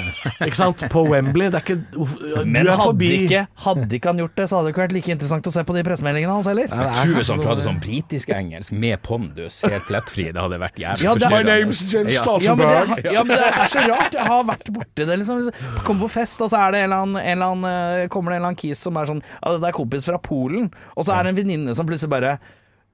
[0.46, 1.48] ikke sant, på Wembley.
[1.50, 2.04] Det er ikke Du
[2.46, 4.94] Men er hadde forbi ikke, hadde ikke han gjort det, så hadde det ikke vært
[4.94, 6.70] like interessant å se på de pressemeldingene hans heller.
[6.70, 10.44] Er Jeg tror hvis han hadde prater sånn britisk engelsk med pondus, helt plettfri, det
[10.44, 12.22] hadde vært jævlig Ja, det er- My name's Jens Ja.
[12.22, 12.94] Ja men, Stoltenberg.
[13.02, 14.14] det, ja, men det er så rart.
[14.14, 15.18] Jeg har vært borti det.
[15.18, 15.50] Liksom.
[15.82, 18.30] Kommer på fest, og så er det en eller annen, en eller annen, eh, kommer
[18.30, 20.70] det en eller annen kis som er sånn ja, Det er kompis fra Polen.
[20.96, 22.38] Og så er det en venninne som plutselig bare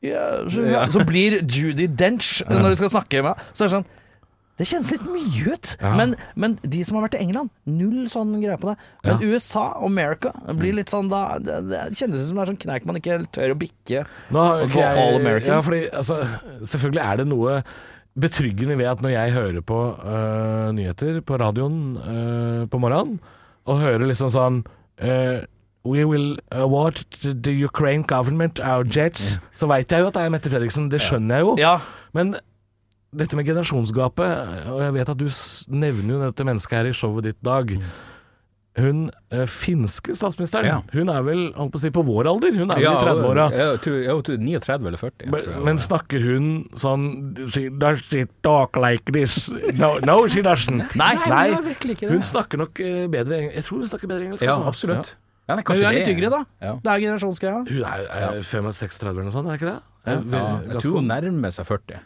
[0.02, 0.84] ja, så, ja.
[0.92, 3.88] Så blir Judy Dench når du skal snakke med Så er det sånn
[4.60, 5.90] det kjennes litt mye ut, Ja.
[5.96, 8.74] men, men de som har vært i England, null sånn greie på det.
[9.08, 12.50] Men USA og America blir litt sånn da Det, det kjennes ut som det er
[12.50, 14.02] sånn kneik man ikke helt tør å bikke.
[14.36, 15.54] Nå jeg- all American.
[15.54, 16.18] Ja, fordi, altså,
[16.60, 17.54] selvfølgelig er det noe
[18.20, 23.16] betryggende ved at når jeg hører på øh, nyheter på radioen øh, på morgenen,
[23.64, 24.60] og hører liksom sånn
[25.00, 25.40] øh,
[25.84, 29.38] We will award the- the Ukraine government our jets.
[29.54, 31.56] Så veit jeg jo at det er Mette Fredriksen, det skjønner jeg jo.
[31.58, 31.78] Ja,
[32.12, 32.34] Men
[33.16, 35.24] dette med generasjonsgapet, og jeg vet at du
[35.72, 37.72] nevner jo dette mennesket her i showet ditt, Dag.
[38.78, 40.76] Hun øh, finske statsministeren, Ja.
[40.92, 42.52] hun er vel holdt på å si på vår alder?
[42.54, 43.50] Hun er vel i 30-åra?
[43.50, 45.12] jeg tror- 39 eller 40.
[45.24, 45.64] jeg Men, tror jeg.
[45.64, 49.48] men snakker hun sånn she, Does she talk like this?
[49.74, 50.94] No, no she doesn't.
[50.94, 51.50] Nei, Nei.
[52.08, 53.54] Hun snakker nok eh, bedre engelsk.
[53.56, 54.42] Jeg tror hun snakker bedre engelsk.
[54.42, 54.66] Ja, altså.
[54.68, 55.06] absolutt.
[55.10, 56.40] Ja, nei, Men hun er litt yngre, da.
[56.60, 56.72] Ja.
[56.84, 57.60] Det er generasjonsgreia.
[57.66, 59.80] Hun er, er 35 eller noe sånt, er det ikke det?
[60.06, 62.00] Ja, jeg tror hun nærmer seg 40.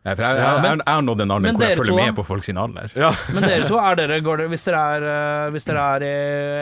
[0.00, 2.14] Ja, for jeg, jeg, jeg, jeg har nådd en alder hvor jeg følger to, med
[2.16, 2.88] på folk sin alder.
[3.36, 6.14] Men dere to, er dere, går dere, hvis, dere er, eh, hvis dere er i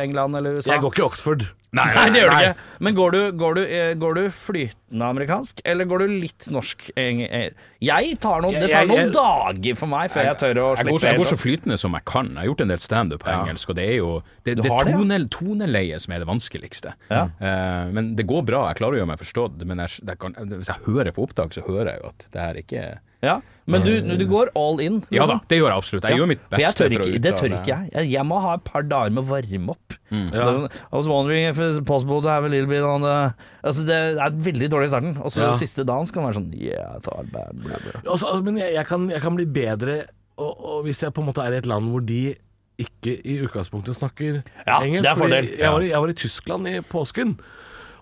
[0.08, 1.44] England eller USA Jeg går ikke i Oxford.
[1.78, 2.66] Nei, det gjør du ikke.
[2.82, 6.88] Men går du, går, du, eh, går du flytende amerikansk, eller går du litt norsk?
[6.96, 7.50] eh,
[7.84, 10.68] Jeg tar noen, Det tar Jeg- jeg- noen dager for meg før jeg tør å
[10.76, 12.26] Jeg går, jeg går så flytende som jeg kan.
[12.26, 15.28] Jeg har gjort en del standup på engelsk, og det er jo det, det tonel,
[15.28, 15.38] det, ja?
[15.38, 16.94] toneleiet som er det vanskeligste.
[17.08, 17.28] Ja.
[17.38, 19.62] Uh, men det går bra, jeg klarer å gjøre meg forstått.
[19.64, 22.40] Men jeg, det kan, hvis jeg hører på opptak, så hører jeg jo at det
[22.40, 23.40] her ikke Ja.
[23.68, 25.02] Men du, du går all in?
[25.12, 25.40] Ja da, liksom?
[25.50, 26.04] det gjør jeg absolutt.
[26.08, 27.90] Jeg Ja, gjør mitt for jeg beste tør for å ikke, Det tør ikke jeg.
[27.92, 28.10] jeg.
[28.14, 29.96] Jeg må ha et par dager med å varme opp.
[30.08, 30.28] Mm.
[30.32, 30.44] Ja.
[30.46, 33.84] sånn, I was wondering if it's possible to have a little bit on the Altså
[33.84, 35.52] Det er veldig dårlig i starten, og så Ja.
[35.52, 38.00] siste dagen skal man være sånn Yeah, I thought bad, blah, blah.
[38.14, 39.98] Altså, men jeg, jeg, kan, jeg kan bli bedre
[40.38, 42.34] og, og hvis jeg på en måte er i et land hvor de
[42.78, 45.02] ikke i utgangspunktet snakker Ja, engelsk.
[45.02, 45.48] det er fordel.
[45.58, 47.36] Jeg, var, i- jeg var i Tyskland i påsken,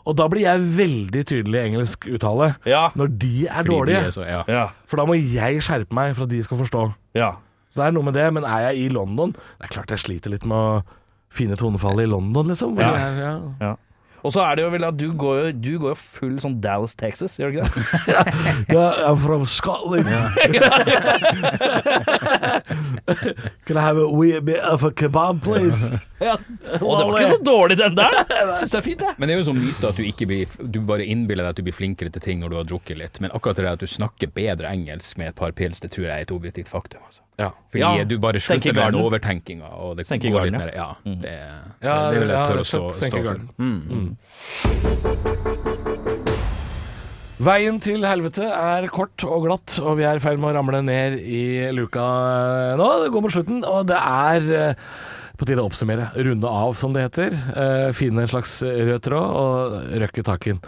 [0.06, 2.88] og da blir jeg veldig tydelig i engelsk uttale Ja.
[2.94, 4.04] når de er Fordi de dårlige.
[4.06, 4.42] er så- ja.
[4.48, 4.66] Ja.
[4.86, 6.94] For da må jeg skjerpe meg for at de skal forstå.
[7.14, 7.32] ja.
[7.70, 9.98] Så det er noe med det, men er jeg i London Det er klart jeg
[9.98, 10.82] sliter litt med å
[11.30, 12.74] finne tonefallet i London, liksom.
[12.76, 12.96] Hvor Ja.
[12.96, 13.40] jeg- ja.
[13.60, 13.74] Ja.
[14.26, 16.56] Og så er det jo vel at du går jo, du går jo full sånn
[16.62, 17.84] Dallas, Texas, gjør du ikke det?
[18.74, 20.06] Yeah, I'm from Scotland.
[23.66, 25.78] Can I have a wee bit of a kebab, please?
[26.18, 26.34] ja.
[26.82, 28.18] Og det var ikke så dårlig, den der.
[28.58, 29.14] Syns det er fint, jeg.
[29.20, 31.60] Men det er jo sånn myte at du ikke blir Du bare innbiller deg at
[31.60, 33.20] du blir flinkere til ting når du har drukket litt.
[33.22, 36.14] Men akkurat det at du snakker bedre engelsk med et par pils, det tror jeg
[36.16, 37.02] er et objektivt faktum.
[37.06, 37.22] Altså.
[37.38, 37.50] Ja.
[37.70, 39.00] Fordi Ja, du bare slutter med den garden.
[39.04, 41.34] overtenkinga, og det Senke går litt mer Ja, det,
[41.84, 43.24] Ja, det vil jeg tørre å stå, stå senke for.
[43.28, 43.48] garden.
[43.58, 44.16] Mm.
[47.36, 50.80] Veien til helvete er kort og glatt, og vi er i ferd med å ramle
[50.86, 52.00] ned i luka
[52.80, 52.86] nå.
[53.04, 54.86] Det går mot slutten, og det er eh,
[55.36, 56.06] på tide å oppsummere.
[56.16, 57.36] Runde av, som det heter.
[57.52, 60.62] Eh, finne en slags rød tråd og røkke taken.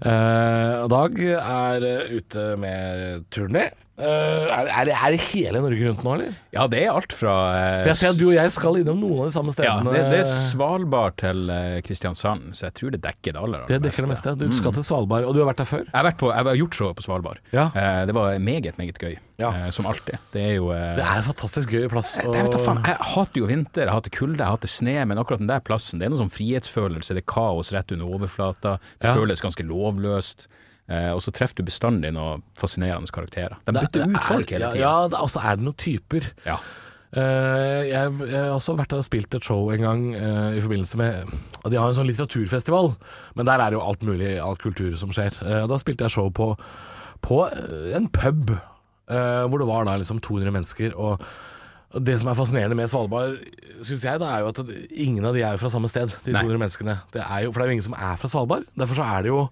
[0.00, 3.68] Eh, Dag er eh, ute med turné.
[3.94, 6.32] Eh, er, det- er det hele Norge rundt nå, eller?
[6.50, 8.98] Ja, det er alt fra uh, For jeg ser at du og jeg skal innom
[8.98, 9.92] noen av de samme Ja, stedene.
[9.94, 13.70] det, det er Svalbard til uh, Kristiansand, så jeg tror det dekker det aller, aller
[13.70, 14.34] Det dekker det meste.
[14.40, 15.84] Du skal til Svalbard, og du har vært der før?
[15.86, 17.38] Jeg har, vært på, jeg har gjort showet på Svalbard.
[17.54, 17.68] Ja.
[18.10, 19.14] Det var meget, meget gøy.
[19.38, 19.52] Ja.
[19.74, 20.18] Som alltid.
[20.34, 22.16] Det er jo Det er en fantastisk gøy plass.
[22.18, 25.18] jeg, vet da faen, jeg hater jo vinter, jeg hater kulde, jeg hater sne, men
[25.22, 28.76] akkurat den der plassen, det er noe sånn frihetsfølelse, det er kaos rett under overflata,
[29.02, 29.14] det Ja.
[29.14, 30.46] føles ganske lovløst.
[30.84, 33.56] Eh, og så treffer du bestandig noen fascinerende karakterer.
[33.64, 34.82] De bytter ut folk hele tida.
[34.82, 36.28] Ja, og så er det noen typer.
[36.44, 36.58] Ja.
[37.14, 40.58] Uh, jeg, jeg har også vært der og spilt et show en gang uh, i
[40.58, 41.28] forbindelse med
[41.60, 42.90] Og de har en sånn litteraturfestival,
[43.38, 45.36] men der er det jo alt mulig, all kultur som skjer.
[45.38, 46.50] Uh, da spilte jeg show på,
[47.24, 47.44] på
[47.94, 48.56] en pub
[49.04, 50.94] hvor det var da liksom 200 mennesker.
[50.96, 51.20] Og
[52.08, 53.34] det som er fascinerende med Svalbard,
[53.84, 56.40] syns jeg, da er jo at ingen av de er fra samme sted, de Nei.
[56.40, 56.94] 200 menneskene.
[57.12, 58.64] Det er jo, for det er jo ingen som er fra Svalbard.
[58.80, 59.42] Derfor så er det jo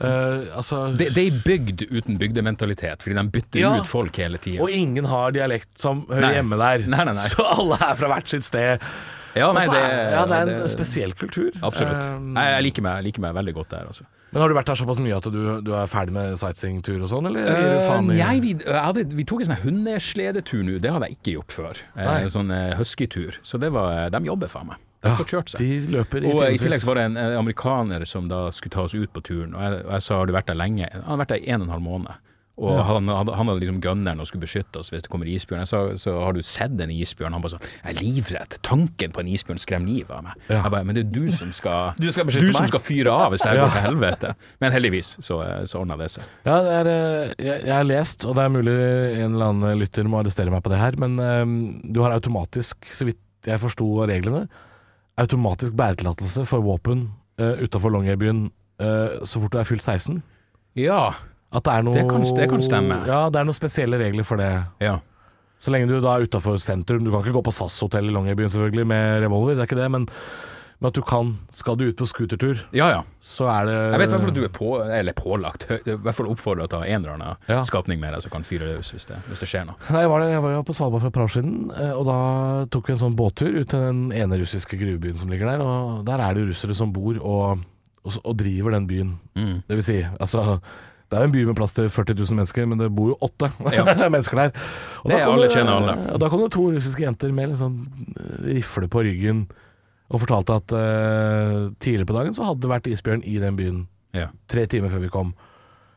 [0.00, 3.74] eh, Altså Det, det er bygd uten bygdementalitet, fordi de bytter Ja.
[3.80, 4.62] ut folk hele tida.
[4.62, 6.34] Og ingen har dialekt som hører Nei.
[6.38, 6.86] hjemme der.
[6.88, 7.14] Nei, nei.
[7.14, 8.84] Så alle er fra hvert sitt sted.
[9.36, 11.50] Ja, nei, Og det, er, ja, det er en det- spesiell kultur.
[11.62, 12.02] Absolutt.
[12.02, 14.06] Um, jeg liker meg, jeg liker meg veldig godt der, altså.
[14.32, 17.08] men har du vært der såpass mye at du, du er ferdig med sightseeingtur og
[17.12, 17.44] sånn, eller?
[17.46, 17.54] Uh,
[18.08, 21.54] Eh, vi, jeg hadde, vi tok en sånn hundesledetur nå, det hadde jeg ikke gjort
[21.54, 21.80] før.
[21.96, 23.38] En sånn huskytur.
[23.46, 24.76] Så det var, de jobber faen meg.
[25.02, 25.60] De har kjørt seg.
[25.62, 28.96] de løper i Og i tillegg var det en, amerikaner som da skulle ta oss
[28.98, 30.88] ut på turen, og jeg, og jeg sa har du vært der lenge?
[30.94, 32.24] Han hadde vært der i en og en halv måned.
[32.58, 35.62] Og han, hadde, han hadde liksom gunneren og skulle beskytte oss hvis det kommer isbjørn.
[35.62, 37.36] Jeg sa så har du sett en isbjørn?
[37.36, 38.56] Han bare sånn jeg er livredd.
[38.66, 40.40] Tanken på en isbjørn skremmer livet av meg.
[40.48, 40.64] Ja.
[40.64, 43.14] Jeg bare, men det er du som skal Du skal beskytte du som skal fyre
[43.14, 43.68] av hvis det her Ja.
[43.68, 44.34] går til helvete.
[44.64, 45.38] Men heldigvis så,
[45.70, 46.26] så ordna det seg.
[46.48, 49.82] Ja, det er, eh, jeg, jeg har lest, og det er mulig en eller annen
[49.84, 53.62] lytter må arrestere meg på det her, men um, du har automatisk, så vidt jeg
[53.62, 54.48] forsto reglene,
[55.18, 57.08] automatisk bæretillatelse for våpen
[57.40, 58.44] uh, utafor Longyearbyen
[58.82, 60.22] uh, så fort du er fylt 16.
[60.78, 61.10] Ja.
[61.52, 62.98] At det er noe Det kan- det kan stemme.
[63.08, 64.50] Ja, det er noen spesielle regler for det.
[64.80, 64.98] ja.
[65.58, 67.02] Så lenge du da er utafor sentrum.
[67.02, 69.90] Du kan ikke gå på SAS-hotell i Longyearbyen selvfølgelig med revolver, det er ikke det,
[69.90, 70.04] men,
[70.78, 73.00] men at du kan Skal du ut på scootertur, Ja, ja.
[73.20, 74.68] så er det Jeg vet i hvert fall at du er på,
[75.00, 77.62] eller pålagt, i hvert fall oppfordra til å ha en eller annen Ja.
[77.66, 79.74] skapning med deg som kan fyre løs hvis det, hvis det skjer noe.
[79.90, 82.06] Nei, jeg var, jeg var jo på Svalbard for et par år siden, eh, og
[82.06, 82.18] da
[82.70, 85.64] tok vi en sånn båttur ut til den ene russiske gruvebyen som ligger der.
[85.66, 87.64] Og der er det jo russere som bor og,
[88.06, 89.16] og, og driver den byen.
[89.34, 89.56] Mm.
[89.66, 90.60] Det vil si, altså
[91.08, 93.18] det er jo en by med plass til 40 000 mennesker, men det bor jo
[93.24, 93.84] åtte Ja.
[94.12, 94.50] mennesker der.
[95.02, 95.94] Og Det er alle kjenner alle.
[96.12, 97.78] Og da kom det to russiske jenter med litt sånn
[98.14, 99.46] eh, rifle på ryggen
[100.08, 103.86] og fortalte at uh, tidligere på dagen så hadde det vært isbjørn i den byen
[104.16, 104.30] Ja.
[104.48, 105.34] tre timer før vi kom.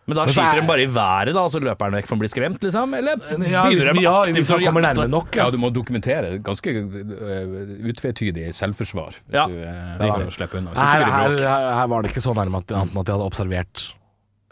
[0.09, 2.17] Men da skyter er- de bare i været, da, og så løper han vekk for
[2.17, 2.93] å bli skremt, liksom?
[2.97, 3.15] Eller
[3.47, 5.49] Ja, hvis, begynner de ja, aktivt hvis han kommer nærme nok, Ja, ja.
[5.53, 7.55] du må dokumentere ganske uh,
[7.87, 9.45] utvetydig selvforsvar hvis Ja.
[9.47, 10.13] du uh, Ja.
[10.17, 10.73] får unna.
[10.75, 11.37] Her, her,
[11.79, 13.93] her, var det ikke så nærme at, annet enn at de hadde observert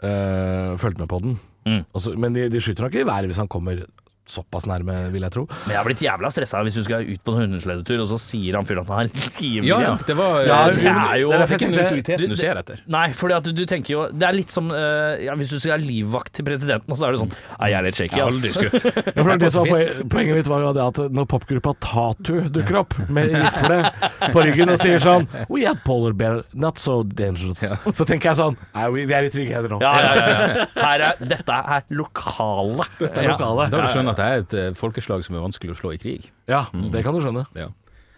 [0.02, 1.38] uh, Fulgt med på den.
[1.66, 1.84] Mm.
[1.92, 3.82] Og men de, de skyter nok i været hvis han kommer
[4.30, 5.44] såpass nærme, vil jeg tro.
[5.66, 8.18] Men jeg har blitt jævla stressa hvis du skal ut på sånn hundesledetur, og så
[8.22, 11.16] sier han fyren at han har livet Ja, ja, det var Ja, det det er
[11.20, 12.80] jo det er ikke den autoriteten du- du ser etter.
[12.90, 15.58] Nei, fordi at du, du tenker jo Det er litt som uh, ja, hvis du
[15.60, 18.20] skal ha livvakt til presidenten, og så er det sånn Nei, jeg er litt shaky,
[18.20, 18.56] har ass.
[19.60, 23.78] poen- Poenget mitt var jo det at når popgruppa Tatu dukker opp med rifle
[24.34, 27.62] på ryggen og sier sånn We had polar bear, not so dangerous.
[27.96, 29.78] Så tenker jeg sånn Nei, vi vi er i trygge hender nå.
[29.82, 30.66] Ja, ja, ja, ja.
[30.80, 32.84] Her er, dette er lokale.
[33.00, 33.66] Dette er lokale.
[33.72, 35.94] Da vil du skjønne at det er et eh, folkeslag som er vanskelig å slå
[35.96, 36.30] i krig.
[36.50, 37.46] Ja, det kan du skjønne.
[37.56, 37.70] Ja.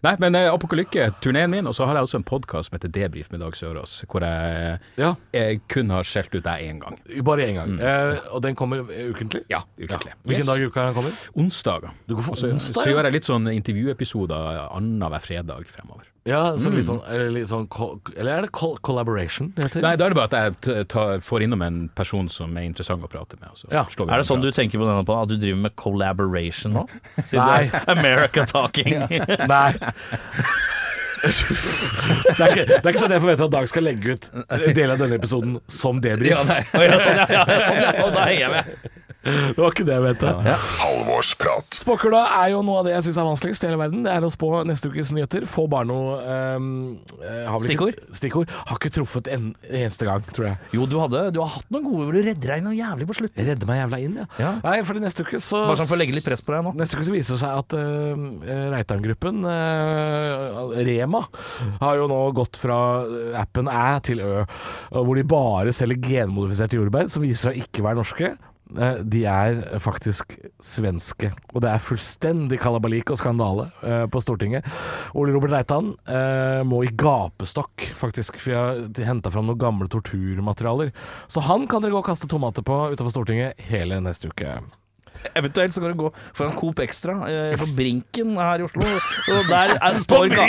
[0.03, 2.91] Nei, men eh, Apokalykke, turneen min, og så har jeg også en podkast som heter
[2.91, 6.97] Debrif med Dag Sørås, hvor jeg, Ja, jeg kun har skjelt ut deg én gang.
[7.23, 7.77] Bare én gang.
[7.79, 9.45] Eh, og den kommer ukentlig?
[9.53, 10.17] Ja, ukentlig.
[10.27, 10.51] Hvilken Yes.
[10.51, 11.21] dag i uka den kommer?
[11.39, 11.95] Onsdager.
[12.11, 16.11] Du går for onsdag, så gjør jeg litt sånn intervjuepisoder annenhver fredag fremover.
[16.25, 19.83] Ja, så litt sånn, eller, litt sånn co- Eller er det col collaboration det heter?
[19.83, 22.63] Nei, da er det bare at jeg t- tar, får innom en person som er
[22.69, 23.49] interessant å prate med.
[23.51, 23.83] og Så Ja.
[23.91, 26.73] slår vi Er det sånn du tenker på denne på, at du driver med collaboration
[26.79, 26.87] nå?
[27.27, 27.65] Siden Nei.
[27.67, 29.01] det er America talking.
[29.51, 29.73] Nei.
[31.23, 34.25] det, er ikke, det er ikke sånn at jeg forventer at Dag skal legge ut
[34.35, 36.35] en del av denne episoden som debrief.
[36.35, 36.63] Ja, nei.
[36.71, 37.93] Å, ja, sånn, ja, ja, sånn, ja.
[38.07, 38.91] Og da henger jeg med.
[39.23, 40.31] Det var ikke det jeg mente.
[40.83, 41.77] Halvorsprat.
[41.83, 44.03] Spåkula er jo noe av det jeg syns er vanskeligst i hele verden.
[44.07, 45.47] Det er å spå neste ukes nyheter.
[45.51, 46.67] Få bare noe ehm,
[47.23, 48.01] eh, Stikkord?
[48.19, 48.51] Stikkord.
[48.69, 50.59] Har ikke truffet en eneste gang, tror jeg.
[50.75, 53.19] Jo, du, hadde, du har hatt noen gode hvor du redder deg noe jævlig på
[53.21, 53.35] slutt.
[53.39, 54.27] Jeg redder meg jævla inn, ja.
[54.43, 54.53] Ja.
[54.67, 56.75] Nei, fordi neste uke så Bare sånn for å legge litt press på deg nå.
[56.83, 61.23] Neste uke så viser det seg at uh, Reitan-gruppen, uh, Rema,
[61.83, 62.79] har jo nå gått fra
[63.39, 64.33] appen Æ til Ø,
[64.93, 68.33] hvor de bare selger genmodifiserte jordbær, som viser seg ikke være norske.
[68.77, 74.67] Eh, De er faktisk svenske, og det er fullstendig kalabalik og skandale eh, på Stortinget.
[75.19, 79.91] Ole Robert Reitan eh, må i gapestokk, faktisk, for jeg har henta fram noen gamle
[79.93, 80.93] torturmaterialer.
[81.33, 84.61] Så han kan dere gå og kaste tomater på utenfor Stortinget hele neste uke.
[85.39, 88.83] Eventuelt så kan du gå foran Coop Extra eh, på Brinken her i Oslo.
[88.83, 90.47] Og der, er, står, ga,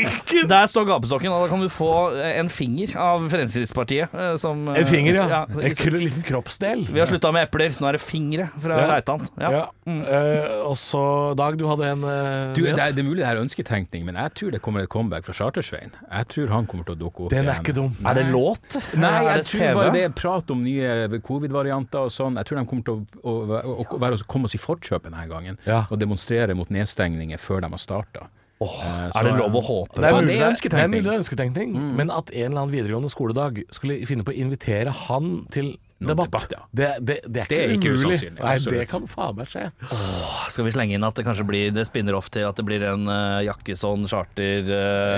[0.49, 4.13] der står gapestokken, og da kan du få eh, en finger av Fremskrittspartiet.
[4.13, 5.27] eh, Som, eh, En finger, ja.
[5.29, 6.85] ja En kul liten kroppsdel.
[6.89, 8.87] Vi har slutta med epler, nå er det fingre fra Ja.
[8.95, 9.23] Reitan.
[9.39, 9.51] Ja.
[9.53, 9.63] Ja.
[9.85, 11.03] Eh, og så,
[11.37, 14.15] Dag, du hadde en uh, Du, det, er, det er mulig det er ønsketenkning, men
[14.19, 15.91] jeg tror det kommer et comeback fra Chartersveien.
[16.09, 17.63] Jeg tror han kommer til å dukke opp Den er igjen.
[17.63, 17.91] ikke dum.
[18.07, 18.77] Er det låt?
[18.99, 22.37] Nei, jeg tror tror bare det er prat om nye covid-varianter og sånn.
[22.39, 25.27] Jeg tror de kommer til å, å, å, å være, komme oss i forkjøpet denne
[25.31, 25.83] gangen Ja.
[25.89, 28.29] og demonstrere mot nedstengninger før de har starta.
[28.63, 29.99] Er det lov å håpe?
[29.99, 31.89] Det er, mulig, det er det er mulig ønsketenkning mm.
[31.99, 35.73] men at en eller annen videregående skoledag skulle finne på å invitere han til
[36.09, 36.57] debatt, debatt, ja.
[36.71, 38.31] det, det, det er Det er ikke ikke umulig.
[38.39, 39.65] Nei, det kan faen meg skje.
[39.89, 42.65] Åh, Skal vi slenge inn at det kanskje blir Det spinner off til at det
[42.67, 44.75] blir en uh, Jakkesson charter uh,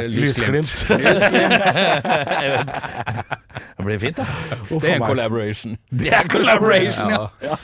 [0.10, 0.74] Lysglimt.
[3.76, 4.24] Det blir fint, da.
[4.72, 5.76] Det er en collaboration.
[5.92, 7.28] Det er collaboration, ja.
[7.44, 7.56] Ja.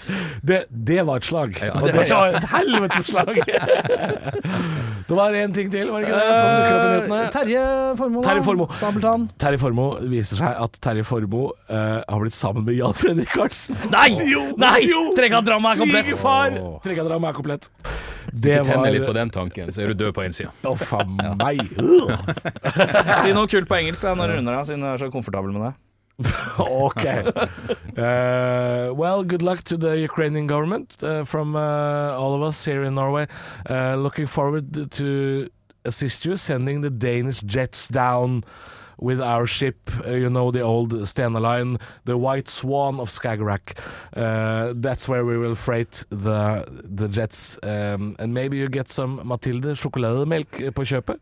[0.44, 1.54] Det, det var et slag.
[1.56, 3.40] Det det var et helvetes slag.
[5.08, 6.36] det var én ting til, var det ikke det?
[6.36, 7.20] Som dukker opp i nyhetene.
[7.22, 7.62] Eh, Terje
[8.02, 8.24] Formoe.
[8.28, 8.70] Terje Formoe.
[8.82, 9.24] Sabeltann.
[9.42, 13.78] Terje Formoe viser seg at Terje Formoe uh, har blitt sammen med Jan Fredrik Karlsen.
[13.92, 14.10] Nei!
[14.60, 14.80] Nei!
[15.18, 16.08] Trekantdramaet er komplett.
[16.08, 16.58] Svigerfar!
[16.62, 16.80] Åh.
[16.86, 17.70] Trekantdramaet er komplett.
[18.32, 20.52] Det Ikke tenne litt på den tanken, så er du død på innsida.
[20.64, 21.62] Å, faen meg.
[23.22, 25.68] Si noe kult på engelsk når du runder av, siden du er så komfortabel med
[25.70, 25.74] det.
[26.60, 27.06] ok.
[27.98, 32.84] Uh, well, good luck to the Ukrainian government uh, from uh, all of us here
[32.84, 33.28] in Norway.
[33.70, 35.50] Uh, looking forward to
[35.86, 38.44] assist you, sending the Danish jets down
[39.02, 43.78] with our ship, uh, you know, the old Stena Line, the White Swan of Skagerrak.
[44.16, 47.60] Uh, that's where we will freight the, the jets.
[47.64, 51.20] Um, and maybe you get some Mathilde sjokolademelk på kjøpet.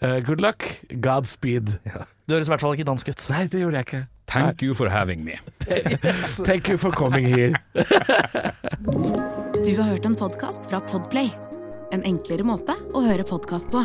[0.00, 0.64] Uh, good luck.
[1.00, 1.78] Godspeed.
[2.28, 3.22] Du høres i hvert fall ikke dansk ut.
[3.34, 4.00] Nei, det gjorde jeg ikke.
[4.30, 5.34] Thank you for having me.
[6.46, 7.52] Thank you for coming here.
[9.62, 11.28] Du har hørt en podkast fra Podplay.
[11.92, 13.84] En enklere måte å høre podkast på.